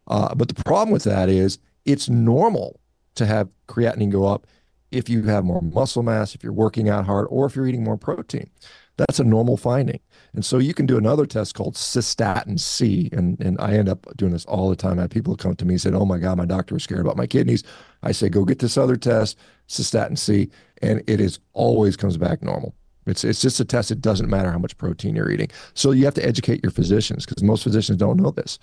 [0.08, 2.80] Uh, but the problem with that is it's normal
[3.14, 4.46] to have creatinine go up
[4.90, 7.84] if you have more muscle mass, if you're working out hard, or if you're eating
[7.84, 8.50] more protein.
[8.96, 10.00] That's a normal finding.
[10.34, 13.08] And so you can do another test called cystatin C.
[13.12, 14.98] And, and I end up doing this all the time.
[14.98, 17.00] I have people come to me and say, Oh my God, my doctor was scared
[17.00, 17.62] about my kidneys.
[18.02, 20.50] I say, Go get this other test, cystatin C.
[20.82, 22.74] And it is always comes back normal.
[23.06, 23.90] It's, it's just a test.
[23.90, 25.48] It doesn't matter how much protein you're eating.
[25.74, 28.58] So you have to educate your physicians because most physicians don't know this.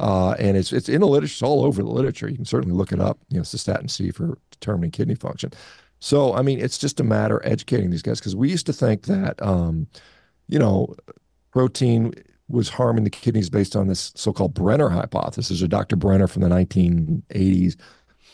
[0.00, 2.26] Uh, and it's it's in the literature, it's all over the literature.
[2.26, 3.18] You can certainly look it up.
[3.28, 5.52] You know, cystatin C for determining kidney function.
[5.98, 8.72] So I mean, it's just a matter of educating these guys because we used to
[8.72, 9.86] think that um,
[10.48, 10.94] you know
[11.52, 12.14] protein
[12.48, 15.62] was harming the kidneys based on this so-called Brenner hypothesis.
[15.62, 15.96] Or Dr.
[15.96, 17.76] Brenner from the 1980s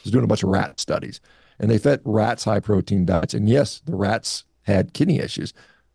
[0.04, 1.20] was doing a bunch of rat studies,
[1.58, 5.52] and they fed rats high protein diets, and yes, the rats had kidney issues,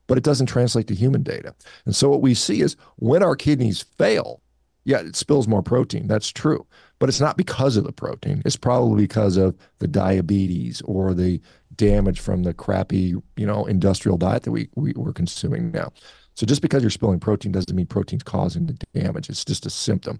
[0.08, 1.56] but it doesn't translate to human data.
[1.86, 4.40] And so what we see is when our kidneys fail
[4.84, 6.08] yeah, it spills more protein.
[6.08, 6.65] That's true.
[7.00, 8.41] But it's not because of the protein.
[8.46, 11.41] It's probably because of the diabetes or the
[11.76, 15.91] damage from the crappy, you know, industrial diet that we, we we're consuming now.
[16.36, 19.30] So just because you're spilling protein doesn't mean protein's causing the damage.
[19.30, 20.20] It's just a symptom.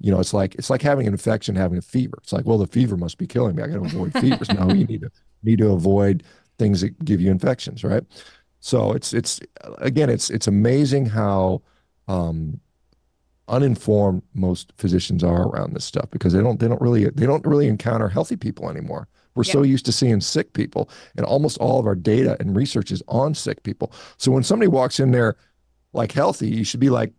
[0.00, 2.18] You know, it's like it's like having an infection, having a fever.
[2.22, 3.62] It's like, well, the fever must be killing me.
[3.62, 4.48] I got to avoid fevers.
[4.52, 5.10] no, you need to
[5.42, 6.24] need to avoid
[6.58, 8.02] things that give you infections, right?
[8.60, 9.40] So it's it's
[9.78, 11.62] again, it's it's amazing how
[12.08, 12.60] um,
[13.48, 17.44] uninformed most physicians are around this stuff because they don't they don't really they don't
[17.46, 19.08] really encounter healthy people anymore.
[19.34, 19.52] We're yeah.
[19.52, 23.02] so used to seeing sick people, and almost all of our data and research is
[23.08, 23.92] on sick people.
[24.18, 25.36] So when somebody walks in there
[25.92, 27.12] like healthy, you should be like,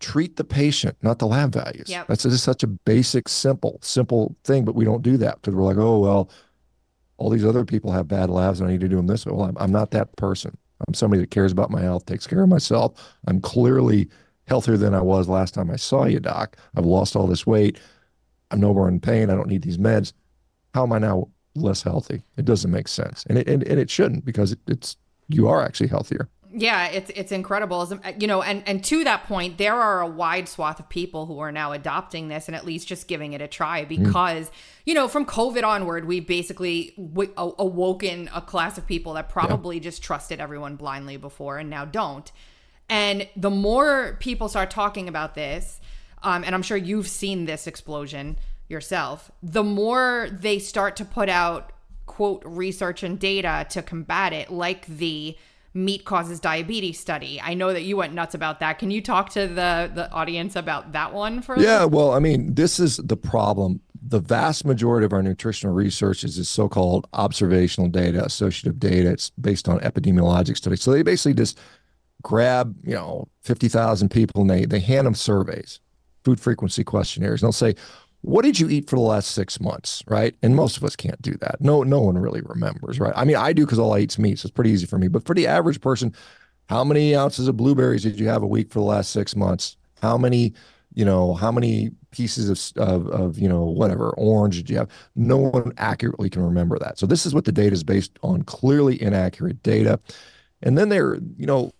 [0.00, 1.88] treat the patient, not the lab values.
[1.88, 2.06] Yep.
[2.08, 5.62] That's just such a basic, simple, simple thing, but we don't do that because we're
[5.62, 6.30] like, oh well,
[7.18, 9.32] all these other people have bad labs, and I need to do them this way.
[9.34, 10.56] Well, I'm, I'm not that person.
[10.88, 13.14] I'm somebody that cares about my health, takes care of myself.
[13.26, 14.08] I'm clearly
[14.50, 16.56] healthier than I was last time I saw you, doc.
[16.76, 17.78] I've lost all this weight.
[18.50, 19.30] I'm no more in pain.
[19.30, 20.12] I don't need these meds.
[20.74, 22.22] How am I now less healthy?
[22.36, 24.96] It doesn't make sense, and it and, and it shouldn't because it, it's
[25.28, 26.28] you are actually healthier.
[26.52, 27.88] Yeah, it's it's incredible.
[28.18, 31.38] You know, and and to that point, there are a wide swath of people who
[31.38, 33.88] are now adopting this and at least just giving it a try mm.
[33.88, 34.52] because mm.
[34.84, 39.76] you know from COVID onward, we've basically w- awoken a class of people that probably
[39.76, 39.82] yeah.
[39.82, 42.32] just trusted everyone blindly before and now don't.
[42.90, 45.80] And the more people start talking about this,
[46.22, 48.36] um, and I'm sure you've seen this explosion
[48.68, 51.72] yourself, the more they start to put out
[52.06, 55.36] quote research and data to combat it, like the
[55.72, 57.40] meat causes diabetes study.
[57.40, 58.80] I know that you went nuts about that.
[58.80, 61.58] Can you talk to the the audience about that one for?
[61.58, 63.80] Yeah, well, I mean, this is the problem.
[64.02, 69.10] The vast majority of our nutritional research is this so-called observational data, associative data.
[69.10, 70.82] It's based on epidemiologic studies.
[70.82, 71.58] So they basically just
[72.22, 75.80] grab, you know, 50,000 people and they, they hand them surveys,
[76.24, 77.42] food frequency questionnaires.
[77.42, 77.74] And they'll say,
[78.22, 80.02] what did you eat for the last six months?
[80.06, 80.34] Right.
[80.42, 81.60] And most of us can't do that.
[81.60, 83.00] No, no one really remembers.
[83.00, 83.12] Right.
[83.16, 84.38] I mean, I do because all I eat is meat.
[84.38, 85.08] So it's pretty easy for me.
[85.08, 86.14] But for the average person,
[86.68, 89.76] how many ounces of blueberries did you have a week for the last six months?
[90.02, 90.52] How many,
[90.94, 94.90] you know, how many pieces of, of, of you know, whatever orange did you have?
[95.16, 96.98] No one accurately can remember that.
[96.98, 99.98] So this is what the data is based on clearly inaccurate data.
[100.62, 101.72] And then they're, you know,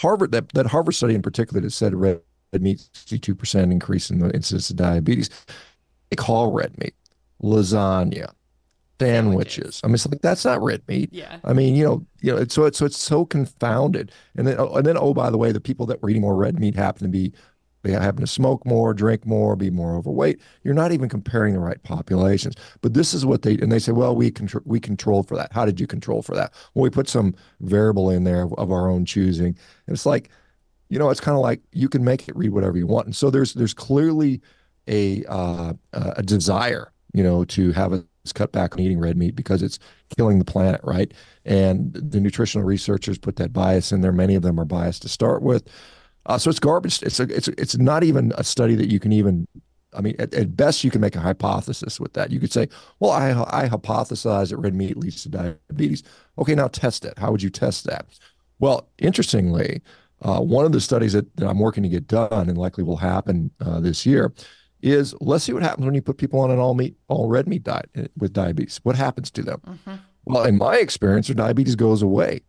[0.00, 2.20] Harvard, that, that Harvard study in particular that said red
[2.58, 5.30] meat, 62% increase in the incidence of diabetes.
[6.10, 6.94] They call red meat
[7.42, 8.32] lasagna,
[9.00, 9.80] sandwiches.
[9.82, 11.10] I mean, it's like that's not red meat.
[11.12, 11.38] Yeah.
[11.44, 14.12] I mean, you know, you know, it's so it's so it's so confounded.
[14.36, 16.36] And then, oh, and then, oh, by the way, the people that were eating more
[16.36, 17.32] red meat happen to be
[17.86, 20.40] they happen to smoke more, drink more, be more overweight.
[20.64, 22.54] You're not even comparing the right populations.
[22.80, 25.52] But this is what they and they say, well, we control we controlled for that.
[25.52, 26.52] How did you control for that?
[26.74, 29.56] Well, we put some variable in there of, of our own choosing.
[29.86, 30.30] And it's like,
[30.88, 33.06] you know, it's kind of like you can make it read whatever you want.
[33.06, 34.40] And so there's there's clearly
[34.88, 39.36] a uh, a desire, you know, to have us cut back on eating red meat
[39.36, 39.78] because it's
[40.16, 41.12] killing the planet, right?
[41.44, 44.12] And the nutritional researchers put that bias in there.
[44.12, 45.68] Many of them are biased to start with.
[46.26, 47.02] Uh, so it's garbage.
[47.02, 49.46] It's a, it's a, it's not even a study that you can even.
[49.94, 52.30] I mean, at, at, best, you can make a hypothesis with that.
[52.30, 52.68] You could say,
[53.00, 56.02] "Well, I I hypothesize that red meat leads to diabetes."
[56.38, 57.18] Okay, now test it.
[57.18, 58.06] How would you test that?
[58.58, 59.82] Well, interestingly,
[60.22, 62.96] uh, one of the studies that, that, I'm working to get done and likely will
[62.96, 64.32] happen uh, this year
[64.82, 67.46] is let's see what happens when you put people on an all meat, all red
[67.46, 68.80] meat diet eh, with diabetes.
[68.82, 69.60] What happens to them?
[69.66, 69.94] Mm-hmm.
[70.26, 72.42] Well, in my experience, their diabetes goes away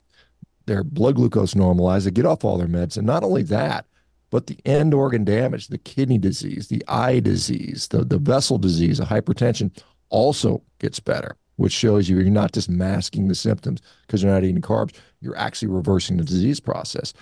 [0.67, 2.97] their blood glucose normalized, they get off all their meds.
[2.97, 3.85] And not only that,
[4.29, 8.99] but the end organ damage, the kidney disease, the eye disease, the, the vessel disease,
[8.99, 9.75] the hypertension
[10.09, 14.43] also gets better, which shows you you're not just masking the symptoms because you're not
[14.43, 17.13] eating carbs, you're actually reversing the disease process.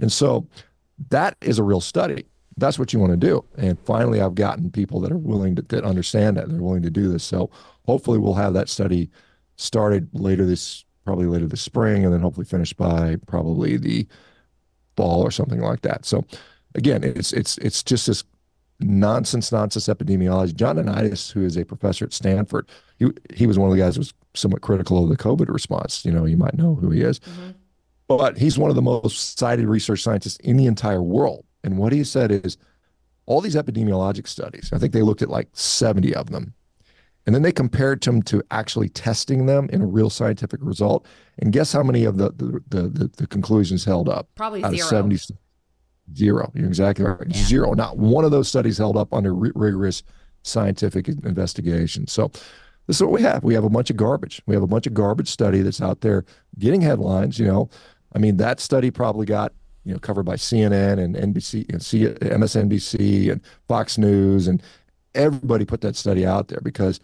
[0.00, 0.46] And so
[1.10, 2.24] that is a real study.
[2.56, 3.44] That's what you want to do.
[3.56, 6.90] And finally, I've gotten people that are willing to that understand that they're willing to
[6.90, 7.24] do this.
[7.24, 7.50] So
[7.86, 9.10] hopefully, we'll have that study
[9.56, 14.06] started later this, probably later this spring, and then hopefully finished by probably the
[14.96, 16.04] fall or something like that.
[16.04, 16.24] So
[16.74, 18.24] again, it's it's it's just this
[18.80, 20.54] nonsense, nonsense epidemiology.
[20.54, 23.96] John Ioannidis, who is a professor at Stanford, he he was one of the guys
[23.96, 26.04] who was somewhat critical of the COVID response.
[26.04, 27.20] You know, you might know who he is.
[27.20, 27.50] Mm-hmm.
[28.08, 31.46] But he's one of the most cited research scientists in the entire world.
[31.64, 32.58] And what he said is
[33.26, 36.52] all these epidemiologic studies, I think they looked at like 70 of them.
[37.26, 41.06] And then they compared them to actually testing them in a real scientific result.
[41.38, 44.28] And guess how many of the the, the, the, the conclusions held up?
[44.34, 44.84] Probably out zero.
[44.84, 45.18] Of 70,
[46.14, 46.50] zero.
[46.54, 47.20] You're exactly right.
[47.26, 47.44] Yeah.
[47.44, 47.74] Zero.
[47.74, 50.02] Not one of those studies held up under r- rigorous
[50.42, 52.06] scientific investigation.
[52.08, 52.30] So
[52.86, 53.44] this is what we have.
[53.44, 54.42] We have a bunch of garbage.
[54.46, 56.24] We have a bunch of garbage study that's out there
[56.58, 57.38] getting headlines.
[57.38, 57.70] You know,
[58.14, 59.52] I mean, that study probably got
[59.84, 64.62] you know covered by CNN and NBC and C- MSNBC and Fox News and
[65.14, 67.00] everybody put that study out there because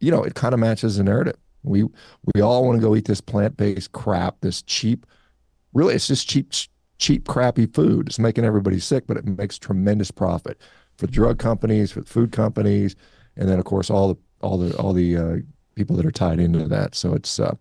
[0.00, 1.36] you know it kind of matches the narrative.
[1.62, 1.84] We
[2.34, 5.06] we all want to go eat this plant based crap, this cheap.
[5.72, 6.52] Really, it's just cheap,
[6.98, 8.08] cheap, crappy food.
[8.08, 10.60] It's making everybody sick, but it makes tremendous profit
[10.98, 12.94] for drug companies, for food companies,
[13.36, 15.36] and then of course all the all the all the uh,
[15.74, 16.94] people that are tied into that.
[16.94, 17.56] So it's uh,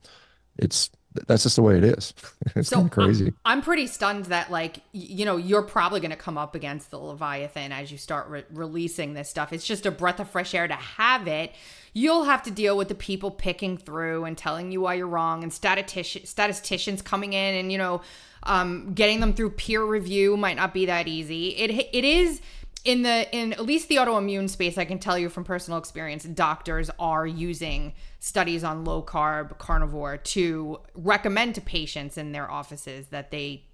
[0.58, 0.92] it's
[1.28, 2.14] that's just the way it is.
[2.56, 3.34] it's so crazy.
[3.46, 6.98] I'm pretty stunned that like you know you're probably going to come up against the
[6.98, 9.54] Leviathan as you start re- releasing this stuff.
[9.54, 11.52] It's just a breath of fresh air to have it.
[11.94, 15.44] You'll have to deal with the people picking through and telling you why you're wrong,
[15.44, 18.02] and statistician statisticians coming in and you know
[18.44, 21.50] um, getting them through peer review might not be that easy.
[21.50, 22.42] It it is
[22.86, 24.78] in the in at least the autoimmune space.
[24.78, 30.16] I can tell you from personal experience, doctors are using studies on low carb carnivore
[30.16, 33.66] to recommend to patients in their offices that they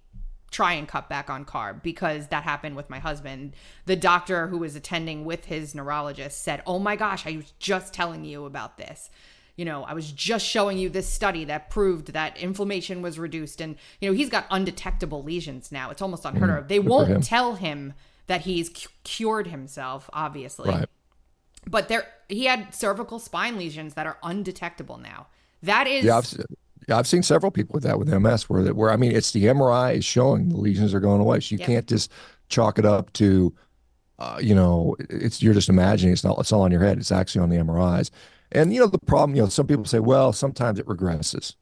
[0.49, 3.53] try and cut back on carb because that happened with my husband.
[3.85, 7.93] The doctor who was attending with his neurologist said, "Oh my gosh, I was just
[7.93, 9.12] telling you about this."
[9.55, 13.62] You know, I was just showing you this study that proved that inflammation was reduced
[13.62, 15.91] and you know, he's got undetectable lesions now.
[15.91, 16.67] It's almost unheard mm, of.
[16.69, 17.93] They won't tell him
[18.25, 18.69] that he's
[19.03, 20.71] cured himself, obviously.
[20.71, 20.89] Right.
[21.69, 25.27] But there, he had cervical spine lesions that are undetectable now.
[25.62, 26.05] That is.
[26.05, 26.34] Yeah, I've,
[26.88, 29.32] yeah, I've seen several people with that with MS where that where I mean it's
[29.32, 31.39] the MRI is showing the lesions are going away.
[31.39, 31.67] So you yep.
[31.67, 32.12] can't just
[32.47, 33.53] chalk it up to,
[34.17, 36.13] uh, you know, it's you're just imagining.
[36.13, 36.39] It's not.
[36.39, 36.97] It's all on your head.
[36.97, 38.10] It's actually on the MRIs.
[38.51, 39.36] And you know the problem.
[39.36, 41.53] You know, some people say, well, sometimes it regresses.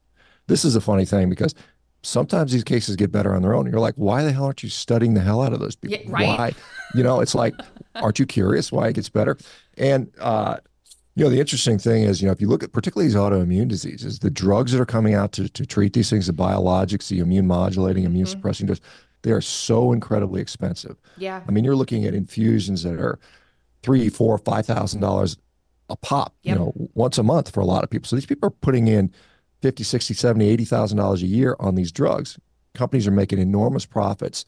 [0.46, 1.54] This is a funny thing because
[2.02, 3.66] sometimes these cases get better on their own.
[3.66, 5.98] You're like, why the hell aren't you studying the hell out of those people?
[5.98, 6.38] Yeah, right?
[6.38, 6.52] Why?
[6.94, 7.54] You know, it's like,
[7.96, 9.36] aren't you curious why it gets better?
[9.76, 10.58] And uh,
[11.18, 13.66] you know, the interesting thing is, you know, if you look at particularly these autoimmune
[13.66, 17.18] diseases, the drugs that are coming out to, to treat these things, the biologics, the
[17.18, 18.30] immune modulating, immune mm-hmm.
[18.30, 18.80] suppressing drugs,
[19.22, 20.96] they are so incredibly expensive.
[21.16, 21.42] Yeah.
[21.46, 23.18] I mean, you're looking at infusions that are
[23.82, 25.36] three, four, five thousand dollars
[25.90, 26.54] a pop, yep.
[26.54, 28.06] you know, once a month for a lot of people.
[28.06, 29.12] So these people are putting in
[29.62, 32.38] 50, 60, 70, 80,000 dollars a year on these drugs.
[32.74, 34.44] Companies are making enormous profits.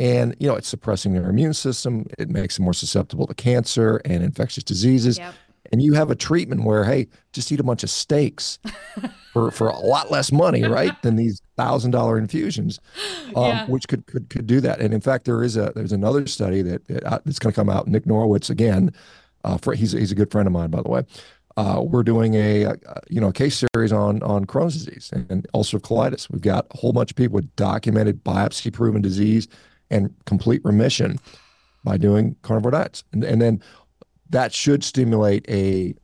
[0.00, 2.06] And, you know, it's suppressing their immune system.
[2.18, 5.18] It makes them more susceptible to cancer and infectious diseases.
[5.18, 5.34] Yep.
[5.72, 8.58] And you have a treatment where, hey, just eat a bunch of steaks
[9.32, 12.80] for, for a lot less money, right, than these thousand dollar infusions,
[13.34, 13.66] um, yeah.
[13.66, 14.80] which could, could could do that.
[14.80, 17.56] And in fact, there is a there's another study that, that uh, that's going to
[17.56, 17.88] come out.
[17.88, 18.92] Nick Norwitz again,
[19.44, 21.02] uh, for, he's he's a good friend of mine, by the way
[21.56, 22.76] uh, we're doing a, a,
[23.08, 26.30] you know case series on on Crohn's disease and ulcerative colitis.
[26.30, 29.48] We've got a whole bunch of people with documented biopsy proven disease
[29.90, 31.18] and complete remission
[31.84, 33.62] by doing carnivore diets, and, and then
[34.30, 35.94] that should stimulate a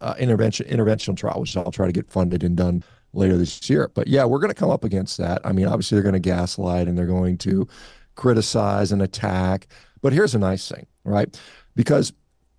[0.00, 3.90] uh, intervention interventional trial, which I'll try to get funded and done later this year.
[3.94, 5.40] But yeah, we're going to come up against that.
[5.44, 7.66] I mean, obviously they're going to gaslight and they're going to
[8.14, 9.68] criticize and attack.
[10.02, 11.38] But here's a nice thing, right?
[11.74, 12.12] Because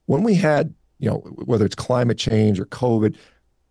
[0.06, 3.16] when we had you know, whether it's climate change or COVID,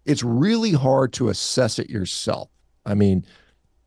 [0.04, 2.48] it's really hard to assess it yourself.
[2.84, 3.24] I mean,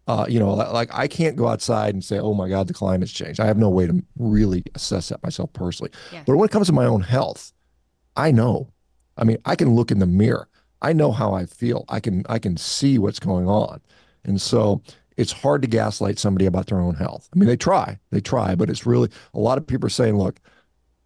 [0.08, 3.12] uh, you know, like I can't go outside and say, "Oh my God, the climate's
[3.12, 5.92] changed." I have no way to really assess that myself personally.
[6.12, 6.24] Yeah.
[6.26, 7.54] But when it comes to my own health,
[8.16, 8.74] I know.
[9.18, 10.48] I mean, I can look in the mirror.
[10.82, 11.86] I know how I feel.
[11.90, 13.82] I can I can see what's going on,
[14.26, 14.82] and so
[15.16, 17.30] it's hard to gaslight somebody about their own health.
[17.34, 20.18] I mean, they try, they try, but it's really a lot of people are saying,
[20.18, 20.40] "Look,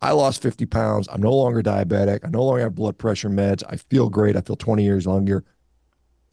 [0.04, 1.08] I lost 50 pounds.
[1.12, 2.20] I'm no longer diabetic.
[2.26, 3.64] I no longer have blood pressure meds.
[3.70, 4.36] I feel great.
[4.36, 5.46] I feel 20 years younger.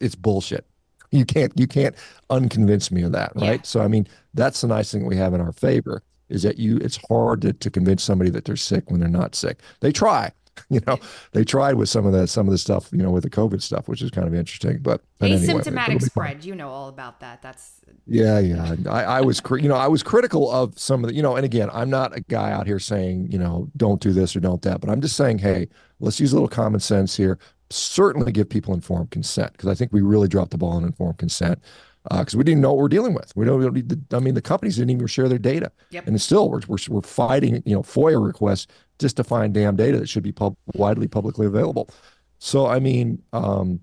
[0.00, 0.66] It's bullshit.
[1.12, 1.94] You can't you can't
[2.30, 3.60] unconvince me of that, right?
[3.60, 3.64] Yeah.
[3.64, 6.78] So I mean, that's the nice thing we have in our favor is that you
[6.78, 9.58] it's hard to, to convince somebody that they're sick when they're not sick.
[9.80, 10.32] They try,
[10.68, 10.98] you know,
[11.32, 13.62] they tried with some of the some of the stuff, you know, with the COVID
[13.62, 14.78] stuff, which is kind of interesting.
[14.80, 17.42] But, asymptomatic anyway, spread, you know all about that.
[17.42, 18.74] That's yeah, yeah.
[18.88, 21.44] I, I was, you know, I was critical of some of the, you know, and
[21.44, 24.60] again, I'm not a guy out here saying, you know, don't do this or don't
[24.62, 25.68] that, but I'm just saying, hey,
[26.00, 27.38] let's use a little common sense here.
[27.70, 31.18] Certainly give people informed consent because I think we really dropped the ball on informed
[31.18, 31.60] consent
[32.10, 33.32] because uh, we didn't know what we're dealing with.
[33.36, 35.70] We don't need the, I mean, the companies didn't even share their data.
[35.90, 36.08] Yep.
[36.08, 38.66] And still, we're, we're, we're fighting, you know, FOIA requests
[39.00, 41.88] just to find damn data that should be pub- widely publicly available.
[42.38, 43.80] So, I mean, um,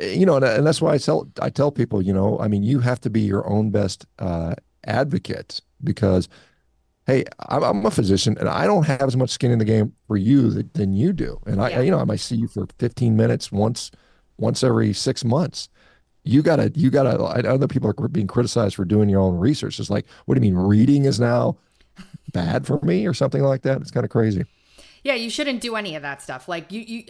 [0.00, 2.62] you know, and, and, that's why I tell, I tell people, you know, I mean,
[2.62, 4.54] you have to be your own best uh,
[4.86, 6.28] advocate because,
[7.06, 9.92] hey, I'm, I'm, a physician and I don't have as much skin in the game
[10.06, 11.38] for you that, than you do.
[11.46, 11.64] And yeah.
[11.64, 13.90] I, you know, I might see you for 15 minutes once,
[14.38, 15.68] once every six months
[16.24, 19.78] you gotta you gotta i know people are being criticized for doing your own research
[19.78, 21.56] it's like what do you mean reading is now
[22.32, 23.80] bad for me or something like that.
[23.80, 24.44] It's kind of crazy.
[25.02, 26.48] Yeah you shouldn't do any of that stuff.
[26.48, 27.04] Like you you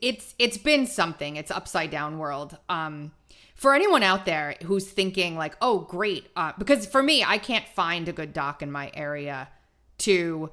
[0.00, 1.36] it's it's been something.
[1.36, 2.56] It's upside down world.
[2.68, 3.12] Um
[3.54, 7.68] for anyone out there who's thinking like oh great uh, because for me i can't
[7.68, 9.50] find a good doc in my area
[9.98, 10.50] to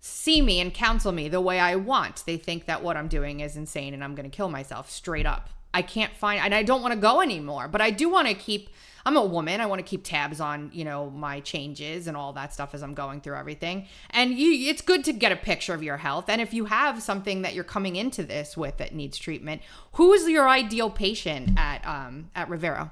[0.00, 2.24] see me and counsel me the way i want.
[2.26, 5.24] They think that what i'm doing is insane and i'm going to kill myself straight
[5.24, 5.50] up.
[5.72, 7.68] I can't find and I don't want to go anymore.
[7.68, 8.70] But I do want to keep
[9.04, 9.60] I'm a woman.
[9.60, 12.82] I want to keep tabs on, you know, my changes and all that stuff as
[12.82, 13.86] I'm going through everything.
[14.10, 16.26] And you it's good to get a picture of your health.
[16.28, 19.62] And if you have something that you're coming into this with that needs treatment,
[19.94, 22.90] who is your ideal patient at um at Revero?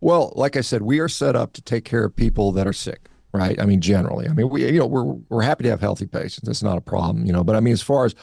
[0.00, 2.74] Well, like I said, we are set up to take care of people that are
[2.74, 3.58] sick, right?
[3.58, 4.28] I mean, generally.
[4.28, 6.46] I mean, we you know, we're we're happy to have healthy patients.
[6.46, 7.42] That's not a problem, you know.
[7.42, 8.14] But I mean, as far as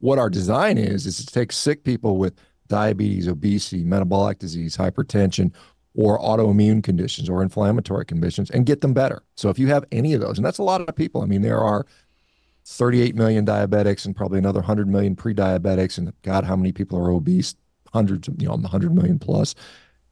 [0.00, 2.34] what our design is, is to take sick people with
[2.68, 5.52] diabetes, obesity, metabolic disease, hypertension,
[5.98, 9.20] or autoimmune conditions or inflammatory conditions and get them better.
[9.34, 11.42] So if you have any of those, and that's a lot of people, I mean,
[11.42, 11.86] there are
[12.66, 17.10] 38 million diabetics and probably another 100 million pre-diabetics and god how many people are
[17.10, 17.56] obese?
[17.92, 19.56] Hundreds of you know 100 million plus.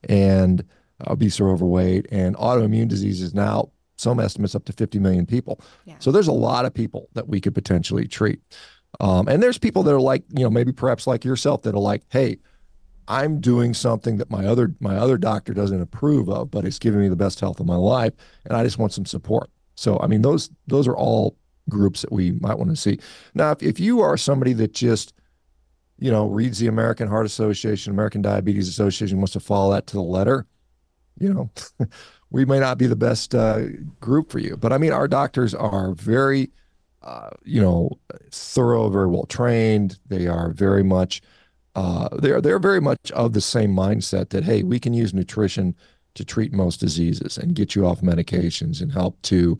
[0.08, 0.64] And
[1.06, 2.06] obese or overweight.
[2.10, 5.60] And autoimmune diseases now some estimates up to 50 million people.
[5.84, 5.94] Yeah.
[6.00, 8.40] so there's a lot of people that we could potentially treat.
[8.98, 11.80] Um, and there's people that are like, you know, maybe perhaps like yourself that are
[11.80, 12.38] like, hey,
[13.08, 17.00] I'm doing something that my other my other doctor doesn't approve of, but it's giving
[17.00, 18.12] me the best health of my life,
[18.44, 19.50] and I just want some support.
[19.74, 21.36] So, I mean, those those are all
[21.68, 22.98] groups that we might want to see.
[23.34, 25.12] Now, if, if you are somebody that just,
[25.98, 29.94] you know, reads the American Heart Association, American Diabetes Association, wants to follow that to
[29.94, 30.46] the letter,
[31.18, 31.50] you know,
[32.30, 33.62] we may not be the best uh,
[34.00, 34.56] group for you.
[34.56, 36.50] But I mean, our doctors are very
[37.06, 37.88] uh, you know,
[38.32, 39.98] thorough, very well trained.
[40.08, 41.22] They are very much,
[41.76, 45.76] uh, they're they're very much of the same mindset that hey, we can use nutrition
[46.14, 49.58] to treat most diseases and get you off medications and help to,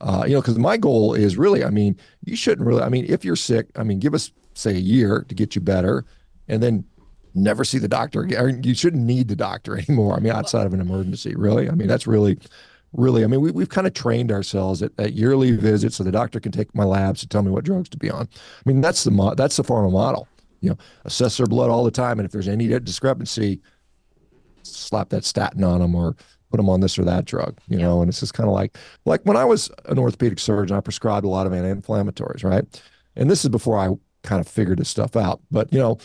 [0.00, 3.04] uh, you know, because my goal is really, I mean, you shouldn't really, I mean,
[3.06, 6.06] if you're sick, I mean, give us say a year to get you better,
[6.48, 6.82] and then
[7.34, 8.62] never see the doctor again.
[8.64, 10.16] You shouldn't need the doctor anymore.
[10.16, 11.68] I mean, outside of an emergency, really.
[11.68, 12.38] I mean, that's really
[12.92, 16.10] really, I mean, we, we've kind of trained ourselves at, at yearly visits so the
[16.10, 18.28] doctor can take my labs to tell me what drugs to be on.
[18.34, 20.26] I mean, that's the mo- that's the pharma model.
[20.60, 23.60] You know, assess their blood all the time, and if there's any discrepancy,
[24.62, 26.16] slap that statin on them or
[26.50, 27.58] put them on this or that drug.
[27.68, 27.86] You yeah.
[27.86, 30.80] know, and it's just kind of like like when I was an orthopedic surgeon, I
[30.80, 32.64] prescribed a lot of anti-inflammatories, right?
[33.16, 33.90] And this is before I
[34.22, 35.40] kind of figured this stuff out.
[35.50, 35.98] But you know,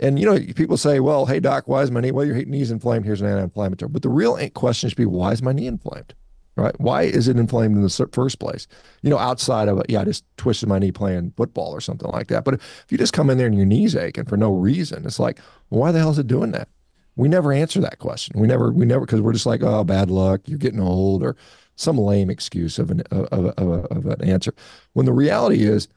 [0.00, 2.10] and you know, people say, "Well, hey doc, why is my knee?
[2.10, 3.04] Well, your knee's inflamed.
[3.04, 6.14] Here's an anti-inflammatory." But the real question should be, "Why is my knee inflamed?"
[6.56, 6.78] Right?
[6.80, 8.66] Why is it inflamed in the first place?
[9.02, 12.28] You know, outside of yeah, I just twisted my knee playing football or something like
[12.28, 12.44] that.
[12.44, 15.18] But if you just come in there and your knee's aching for no reason, it's
[15.18, 15.38] like,
[15.68, 16.68] well, why the hell is it doing that?
[17.14, 18.40] We never answer that question.
[18.40, 21.36] We never, we never, because we're just like, oh, bad luck, you're getting old, or
[21.76, 24.54] some lame excuse of an of, of, of, of an answer.
[24.94, 25.88] When the reality is,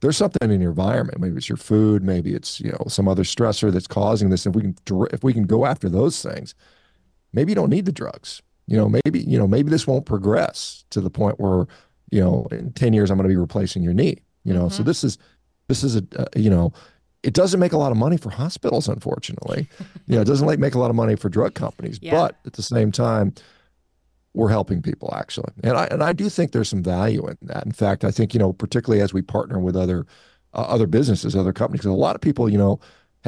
[0.00, 1.20] there's something in your environment.
[1.20, 4.46] Maybe it's your food, maybe it's you know some other stressor that's causing this.
[4.46, 4.76] If we can
[5.12, 6.54] if we can go after those things,
[7.32, 8.42] maybe you don't need the drugs.
[8.68, 11.66] You know, maybe you know maybe this won't progress to the point where
[12.10, 14.18] you know in ten years I'm going to be replacing your knee.
[14.44, 14.76] You know, mm-hmm.
[14.76, 15.18] so this is
[15.66, 16.72] this is a, a you know
[17.22, 19.68] it doesn't make a lot of money for hospitals, unfortunately.
[20.06, 22.12] you know, it doesn't like make a lot of money for drug companies, yeah.
[22.12, 23.34] but at the same time,
[24.34, 25.52] we're helping people actually.
[25.64, 27.66] And I and I do think there's some value in that.
[27.66, 30.06] In fact, I think you know, particularly as we partner with other
[30.54, 32.78] uh, other businesses, other companies, because a lot of people, you know,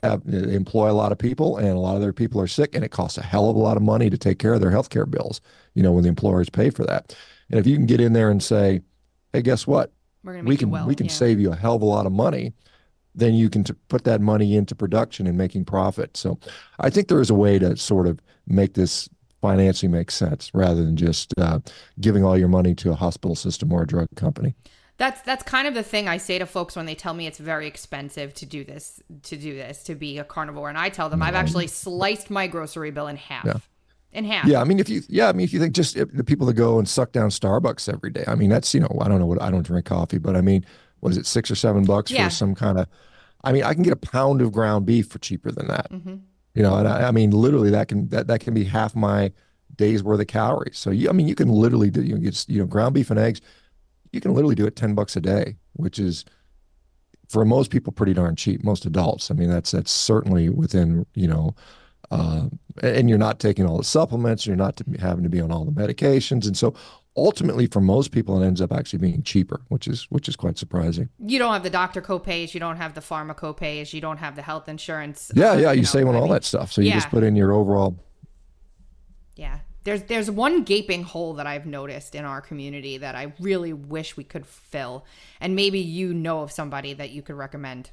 [0.02, 2.74] have they employ a lot of people, and a lot of their people are sick,
[2.74, 4.70] and it costs a hell of a lot of money to take care of their
[4.70, 5.40] healthcare bills.
[5.74, 7.16] You know, when the employers pay for that,
[7.50, 8.80] and if you can get in there and say,
[9.32, 9.92] "Hey, guess what?
[10.22, 10.86] we can well.
[10.86, 11.12] we can yeah.
[11.12, 12.52] save you a hell of a lot of money."
[13.14, 16.16] Then you can t- put that money into production and making profit.
[16.16, 16.38] So,
[16.78, 19.08] I think there is a way to sort of make this
[19.40, 21.58] financing make sense rather than just uh,
[22.00, 24.54] giving all your money to a hospital system or a drug company.
[25.00, 27.38] That's that's kind of the thing I say to folks when they tell me it's
[27.38, 31.08] very expensive to do this to do this to be a carnivore, and I tell
[31.08, 33.46] them I've actually sliced my grocery bill in half.
[33.46, 33.54] Yeah.
[34.12, 34.44] In half.
[34.44, 36.52] Yeah, I mean, if you, yeah, I mean, if you think just the people that
[36.52, 39.26] go and suck down Starbucks every day, I mean, that's you know, I don't know
[39.26, 40.66] what I don't drink coffee, but I mean,
[41.00, 42.28] what is it, six or seven bucks Yeah.
[42.28, 42.86] for some kind of?
[43.42, 45.86] I mean, I can get a pound of ground beef for cheaper than that.
[45.90, 46.16] hmm
[46.54, 49.32] You know, and I, I mean, literally, that can that that can be half my
[49.76, 50.76] day's worth of calories.
[50.76, 53.10] So you, I mean, you can literally do you know, get you know ground beef
[53.10, 53.40] and eggs.
[54.12, 56.24] You can literally do it ten bucks a day, which is
[57.28, 58.64] for most people pretty darn cheap.
[58.64, 61.54] Most adults, I mean, that's that's certainly within you know,
[62.10, 62.46] uh,
[62.82, 64.46] and you're not taking all the supplements.
[64.46, 66.74] You're not to be- having to be on all the medications, and so
[67.16, 70.58] ultimately, for most people, it ends up actually being cheaper, which is which is quite
[70.58, 71.08] surprising.
[71.18, 74.34] You don't have the doctor copays, you don't have the pharma copays, you don't have
[74.36, 75.30] the health insurance.
[75.34, 76.72] Yeah, uh, yeah, you know, save on I all mean, that stuff.
[76.72, 78.04] So you just put in your overall Yeah.
[79.84, 84.16] There's there's one gaping hole that I've noticed in our community that I really wish
[84.16, 85.04] we could fill.
[85.40, 87.90] And maybe you know of somebody that you could recommend.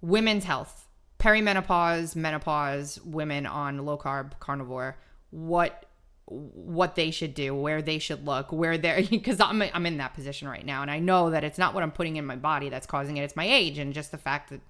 [0.00, 0.86] Women's health.
[1.18, 4.98] Perimenopause, menopause, women on low carb carnivore.
[5.30, 5.86] What
[6.26, 10.14] what they should do, where they should look, where they're because I'm I'm in that
[10.14, 12.68] position right now and I know that it's not what I'm putting in my body
[12.68, 14.60] that's causing it, it's my age and just the fact that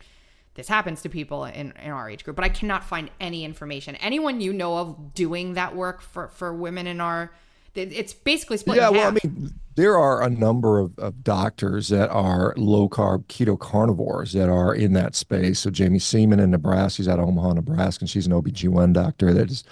[0.57, 3.95] this happens to people in, in our age group, but I cannot find any information.
[3.97, 7.33] Anyone you know of doing that work for, for women in our,
[7.75, 8.79] it's basically split.
[8.79, 13.27] Yeah, well, I mean, there are a number of, of doctors that are low carb
[13.27, 15.61] keto carnivores that are in that space.
[15.61, 19.35] So Jaime Seeman in Nebraska, she's out of Omaha, Nebraska, and she's an OBGYN doctor
[19.35, 19.63] that is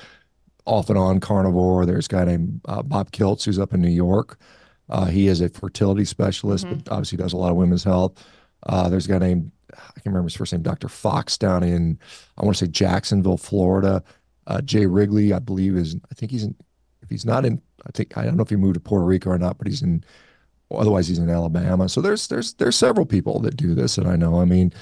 [0.67, 1.87] off and on carnivore.
[1.87, 4.39] There's a guy named uh, Bob Kiltz who's up in New York.
[4.91, 8.23] Uh, he is a fertility specialist, but obviously does a lot of women's health.
[8.67, 10.89] Uh, there's a guy named I can't remember his first name, Dr.
[10.89, 11.99] Fox down in
[12.39, 14.03] I want to say Jacksonville, Florida.
[14.47, 16.55] Uh, Jay Wrigley, I believe, is I think he's in.
[17.03, 19.31] If he's not in, I think I don't know if he moved to Puerto Rico
[19.31, 20.05] or not, but he's in.
[20.71, 21.89] Otherwise, he's in Alabama.
[21.89, 24.41] So there's there's there's several people that do this that I know.
[24.41, 24.73] I mean,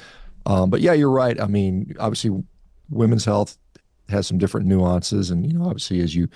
[0.47, 1.41] um, but yeah, you're right.
[1.41, 2.43] I mean, obviously,
[2.91, 3.59] women's health
[4.09, 6.29] has some different nuances, and you know, obviously, as you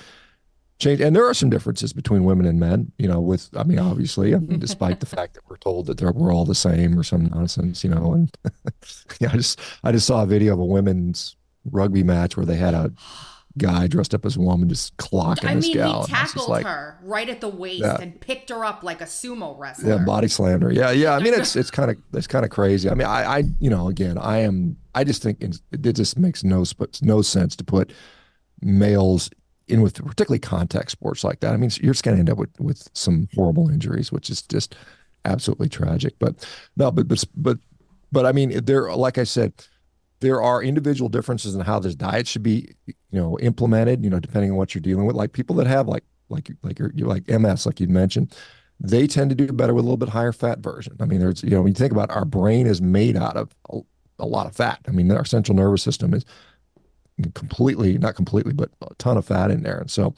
[0.78, 2.92] change, and there are some differences between women and men.
[2.98, 5.98] You know, with I mean, obviously, I mean, despite the fact that we're told that
[5.98, 8.36] they're, we're all the same or some nonsense, you know, and
[9.20, 11.36] yeah, I just I just saw a video of a women's
[11.70, 12.92] rugby match where they had a
[13.58, 16.04] guy dressed up as a woman just clocking I this mean, gal.
[16.04, 17.96] he and I was tackled like, her right at the waist Yeah.
[17.98, 19.96] and picked her up like a sumo wrestler.
[19.96, 20.70] Yeah, body slander.
[20.70, 21.14] Yeah, yeah.
[21.16, 22.90] I mean, it's it's kind of it's kind of crazy.
[22.90, 26.18] I mean, I I you know again, I am I just think it's, it just
[26.18, 26.64] makes no
[27.02, 27.92] no sense to put
[28.60, 29.30] males
[29.68, 31.52] in with particularly contact sports like that.
[31.52, 34.42] I mean, you're just going to end up with with some horrible injuries, which is
[34.42, 34.76] just
[35.24, 36.14] absolutely tragic.
[36.18, 36.46] But
[36.76, 37.58] no, but but but
[38.12, 39.52] but I mean, there like I said,
[40.20, 44.04] there are individual differences in how this diet should be, you know, implemented.
[44.04, 45.16] You know, depending on what you're dealing with.
[45.16, 48.34] Like people that have like like like your you like MS, like you'd mentioned,
[48.80, 50.96] they tend to do better with a little bit higher fat version.
[51.00, 53.36] I mean, there's you know, when you think about it, our brain is made out
[53.36, 53.80] of a,
[54.20, 54.80] a lot of fat.
[54.86, 56.24] I mean, our central nervous system is
[57.34, 60.14] completely not completely, but a ton of fat in there, and so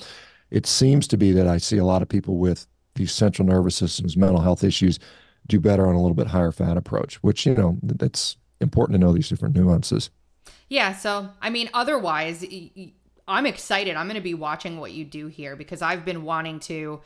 [0.51, 3.77] it seems to be that I see a lot of people with these central nervous
[3.77, 4.99] systems, mental health issues,
[5.47, 7.17] do better on a little bit higher fat approach.
[7.23, 10.11] Which you know, that's important to know these different nuances.
[10.69, 12.45] Yeah, so I mean, otherwise,
[13.27, 13.97] I'm excited.
[13.97, 17.01] I'm going to be watching what you do here because I've been wanting to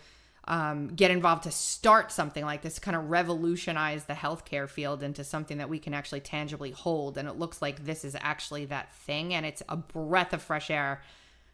[0.48, 5.22] um, get involved to start something like this, kind of revolutionize the healthcare field into
[5.22, 7.16] something that we can actually tangibly hold.
[7.16, 10.70] And it looks like this is actually that thing, and it's a breath of fresh
[10.70, 11.02] air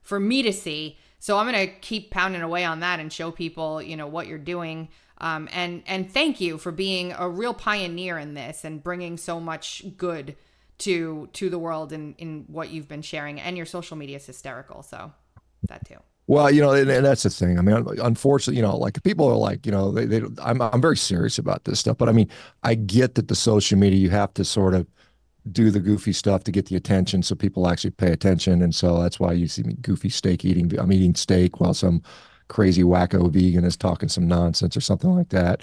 [0.02, 0.98] for me to see.
[1.18, 4.38] So I'm gonna keep pounding away on that and show people, you know, what you're
[4.38, 4.88] doing.
[5.18, 9.40] Um, and and thank you for being a real pioneer in this and bringing so
[9.40, 10.36] much good
[10.78, 13.40] to to the world in in what you've been sharing.
[13.40, 14.82] And your social media is hysterical.
[14.82, 15.12] So
[15.68, 15.98] that too.
[16.28, 17.58] Well, you know, and, and that's the thing.
[17.58, 20.80] I mean, unfortunately, you know, like people are like, you know, they, they I'm I'm
[20.82, 22.28] very serious about this stuff, but I mean,
[22.62, 24.86] I get that the social media you have to sort of
[25.52, 29.02] do the goofy stuff to get the attention so people actually pay attention, and so
[29.02, 30.78] that's why you see me goofy steak eating.
[30.78, 32.02] I'm eating steak while some
[32.48, 35.62] crazy wacko vegan is talking some nonsense or something like that.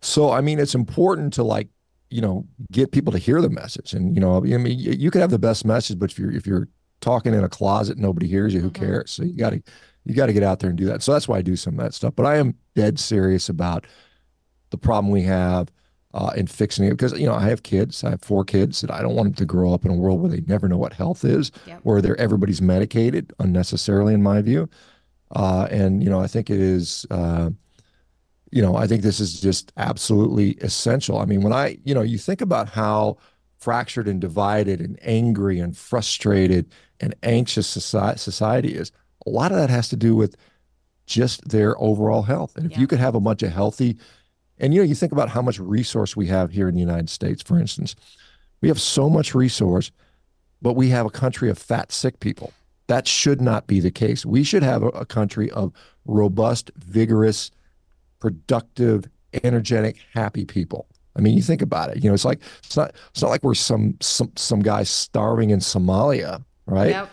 [0.00, 1.68] So, I mean, it's important to like,
[2.10, 5.20] you know, get people to hear the message, and you know, I mean, you could
[5.20, 6.68] have the best message, but if you're if you're
[7.00, 8.60] talking in a closet, nobody hears you.
[8.60, 8.74] Who Mhm.
[8.74, 9.10] cares?
[9.10, 9.62] So you got to
[10.04, 11.02] you got to get out there and do that.
[11.02, 12.14] So that's why I do some of that stuff.
[12.16, 13.86] But I am dead serious about
[14.70, 15.70] the problem we have
[16.14, 18.02] uh, in fixing it because you know I have kids.
[18.04, 20.20] I have four kids that I don't want them to grow up in a world
[20.20, 21.80] where they never know what health is, Yep.
[21.84, 24.68] where they're everybody's medicated unnecessarily, in my view.
[25.34, 27.06] Uh, and you know I think it is.
[27.10, 27.50] Uh,
[28.50, 31.18] you know I think this is just absolutely essential.
[31.18, 33.16] I mean, when I you know you think about how
[33.58, 38.90] fractured and divided and angry and frustrated and anxious society, society is
[39.26, 40.36] a lot of that has to do with
[41.06, 42.56] just their overall health.
[42.56, 42.80] And if Yeah.
[42.80, 43.98] you could have a bunch of healthy,
[44.58, 47.10] and you know, you think about how much resource we have here in the United
[47.10, 47.94] States, for instance,
[48.60, 49.90] we have so much resource,
[50.60, 52.52] but we have a country of fat, sick people.
[52.86, 54.24] That should not be the case.
[54.24, 55.72] We should have a, a country of
[56.06, 57.50] robust, vigorous,
[58.20, 59.08] productive,
[59.44, 60.86] energetic, happy people.
[61.16, 62.02] I mean, you think about it.
[62.02, 65.50] You know, it's like it's not it's not like we're some some some guy starving
[65.50, 66.90] in Somalia, right?
[66.90, 67.10] Yep.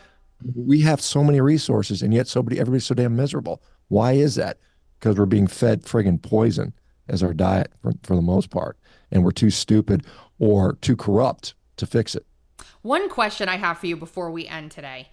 [0.55, 3.61] We have so many resources, and yet somebody everybody's so damn miserable.
[3.87, 4.57] Why is that?
[4.99, 6.73] Because we're being fed friggin' poison
[7.07, 8.77] as our diet for, for the most part,
[9.11, 10.05] and we're too stupid
[10.37, 12.25] or too corrupt to fix it.
[12.81, 15.09] One question I have for you before we end today.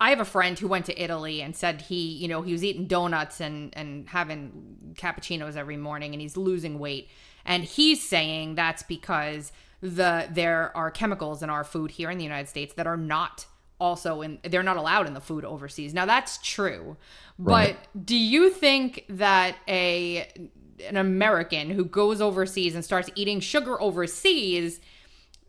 [0.00, 2.64] I have a friend who went to Italy and said he, you know, he was
[2.64, 7.08] eating donuts and and having cappuccinos every morning and he's losing weight.
[7.44, 12.24] And he's saying that's because the there are chemicals in our food here in the
[12.24, 13.46] United States that are not
[13.82, 15.92] also in they're not allowed in the food overseas.
[15.92, 16.96] Now that's true.
[17.36, 17.76] Right.
[17.92, 20.28] But do you think that a
[20.88, 24.80] an American who goes overseas and starts eating sugar overseas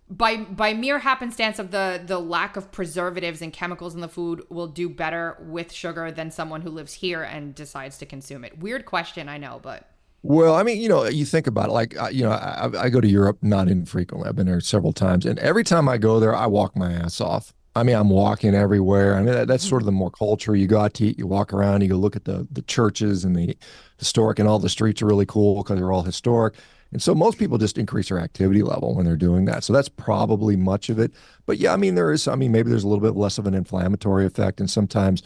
[0.10, 4.44] by by mere happenstance of the the lack of preservatives and chemicals in the food
[4.50, 8.60] will do better with sugar than someone who lives here and decides to consume it
[8.60, 9.90] weird question i know but
[10.26, 11.74] Well, I mean, you know, you think about it.
[11.74, 14.30] Like, uh, you know, I, I go to Europe not infrequently.
[14.30, 17.20] I've been there several times, and every time I go there, I walk my ass
[17.20, 17.54] off.
[17.76, 19.16] I mean, I'm walking everywhere.
[19.16, 20.56] I mean, that, that's sort of the more culture.
[20.56, 23.26] You go out to eat, you walk around, you go look at the the churches
[23.26, 23.58] and the
[23.98, 26.56] historic, and all the streets are really cool because they're all historic.
[26.92, 29.64] And so most people just increase their activity level when they're doing that.
[29.64, 31.12] So that's probably much of it.
[31.48, 32.28] But yeah, I mean, there is.
[32.28, 35.24] I mean, maybe there's a little bit less of an inflammatory effect, and sometimes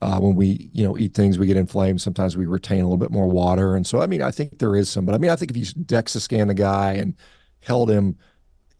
[0.00, 2.96] uh, when we you know eat things we get inflamed sometimes we retain a little
[2.96, 5.30] bit more water and so i mean i think there is some but i mean
[5.30, 7.14] i think if you dexa scan the guy and
[7.60, 8.16] held him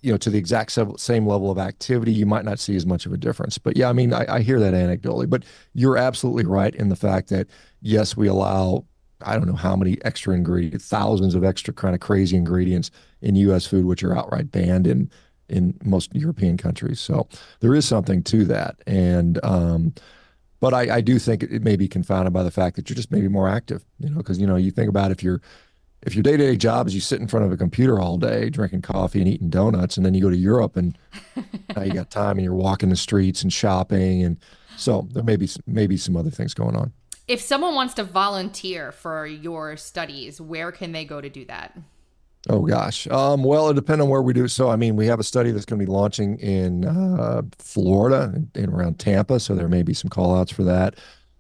[0.01, 3.07] you know to the exact same level of activity you might not see as much
[3.07, 3.59] of a difference.
[3.59, 5.29] But yeah i mean i, I hear that anecdotally.
[5.29, 5.45] But
[5.75, 7.49] you're absolutely right in the fact that
[7.81, 8.85] yes we allow
[9.23, 12.91] i don't know how many extra ingredients thousands of extra kind of crazy ingredients
[13.21, 15.11] in us food which are outright banned in
[15.49, 17.01] in most european countries.
[17.01, 17.27] So
[17.61, 18.77] there is something to that.
[18.87, 19.95] And um
[20.61, 23.13] but I, I do think it may be confounded by the fact that you're just
[23.13, 25.41] maybe more active, you know, because you know you think about if you're
[26.03, 28.19] if your day to day job is you sit in front of a computer all
[28.19, 30.97] day drinking coffee and eating donuts, and then you go to Europe and
[31.77, 34.39] now you got time and you're walking the streets and shopping, and
[34.77, 36.93] so there may be some, maybe some other things going on.
[37.27, 41.77] if someone wants to volunteer for your studies where can they go to do that
[42.49, 43.07] Oh gosh.
[43.09, 44.49] Um, well, it depends on where we do.
[44.49, 48.33] So, I mean, we have a study that's going to be launching in uh, Florida
[48.55, 49.41] and around Tampa.
[49.41, 50.95] So there may be some call outs for that.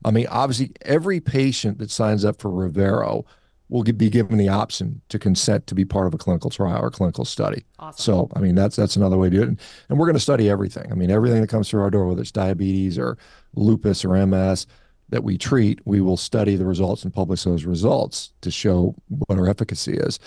[0.04, 3.24] I mean, obviously, every patient that signs up for Revero
[3.68, 6.90] will be given the option to consent to be part of a clinical trial or
[6.90, 7.64] clinical study.
[7.78, 9.48] awesome So, I mean, that's that's another way to do it.
[9.48, 10.90] And, and we're going to study everything.
[10.90, 13.18] I mean, everything that comes through our door, whether it's diabetes or
[13.54, 14.66] lupus or MS
[15.10, 19.38] that we treat, we will study the results and publish those results to show what
[19.38, 20.18] our efficacy is.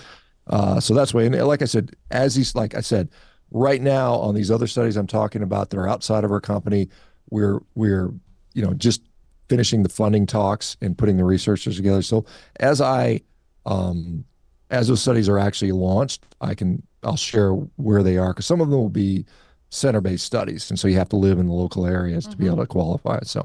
[0.48, 1.26] Uh, so that's way.
[1.26, 3.08] And like I said, as these, like I said,
[3.52, 6.88] right now on these other studies I'm talking about that are outside of our company,
[7.30, 8.12] we're we're
[8.54, 9.02] you know just
[9.48, 12.02] finishing the funding talks and putting the researchers together.
[12.02, 12.24] So
[12.60, 13.20] as I
[13.66, 14.24] um,
[14.70, 18.60] as those studies are actually launched, I can I'll share where they are because some
[18.60, 19.24] of them will be
[19.70, 22.58] center-based studies, and so you have to live in the local areas to be able
[22.58, 23.20] to qualify.
[23.24, 23.44] So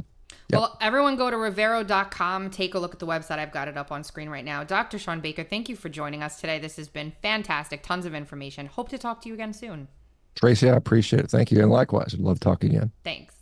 [0.50, 0.60] Yep.
[0.62, 2.52] Well, everyone go to Revero.com.
[2.52, 3.38] Take a look at the website.
[3.38, 4.64] I've got it up on screen right now.
[4.64, 4.98] Dr.
[4.98, 6.58] Shawn Baker, thank you for joining us today.
[6.58, 7.84] This has been fantastic.
[7.84, 8.66] Tons of information.
[8.68, 9.90] Hope to talk to you again soon.
[10.36, 11.32] Tracy, I appreciate it.
[11.32, 12.92] Thank you, and likewise, I'd love talking again.
[13.04, 13.36] Thanks.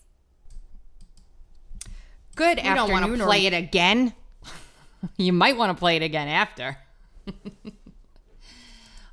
[2.35, 4.13] Good You don't wanna or- play it again.
[5.17, 6.77] you might want to play it again after.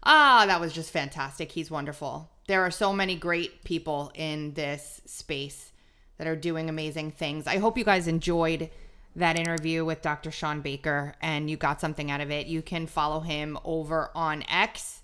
[0.02, 1.52] Ah, that was just fantastic.
[1.52, 2.28] He's wonderful.
[2.48, 5.70] There are so many great people in this space
[6.18, 7.46] that are doing amazing things.
[7.46, 8.70] I hope you guys enjoyed
[9.14, 10.30] that interview with Dr.
[10.30, 12.46] Shawn Baker and you got something out of it.
[12.46, 15.02] You can follow him over on X.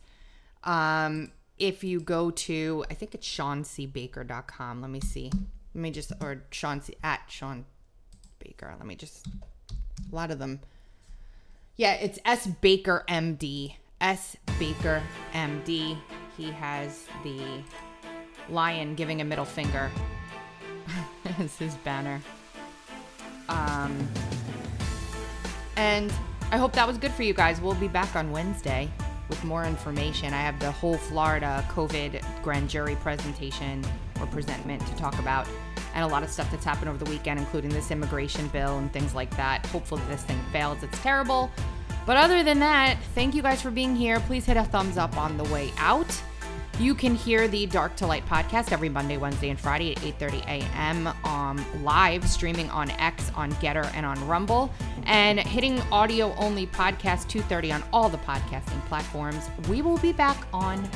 [0.65, 4.81] Um, if you go to, I think it's SeanCBaker.com.
[4.81, 5.31] Let me see.
[5.75, 7.67] Let me just, or Sean C, at Shawn
[8.41, 8.75] Baker.
[8.77, 9.27] Let me just,
[10.11, 10.61] a lot of them.
[11.79, 13.75] Yeah, it's S Baker MD.
[14.01, 15.01] S Baker
[15.33, 15.97] MD.
[16.37, 17.41] He has the
[18.51, 19.89] lion giving a middle finger
[21.39, 22.21] as his banner.
[23.49, 23.97] Um,
[25.77, 26.13] and
[26.51, 27.61] I hope that was good for you guys.
[27.61, 28.91] We'll be back on Wednesday
[29.29, 30.35] with more information.
[30.35, 33.85] I have the whole Florida COVID grand jury presentation
[34.21, 35.47] or presentment to talk about,
[35.95, 38.93] and a lot of stuff that's happened over the weekend, including this immigration bill and
[38.93, 39.65] things like that.
[39.67, 40.83] Hopefully, this thing fails.
[40.83, 41.51] It's terrible.
[42.07, 44.21] But other than that, thank you guys for being here.
[44.21, 46.07] Please hit a thumbs up on the way out.
[46.81, 50.47] You can hear the Dark to Light podcast every Monday, Wednesday, and Friday at 8:30
[50.47, 51.09] a.m.
[51.25, 54.73] Um, live streaming on X, on GETTR, and on Rumble,
[55.05, 59.51] and hitting audio only podcast 2:30 on all the podcasting platforms.
[59.69, 60.89] We will be back on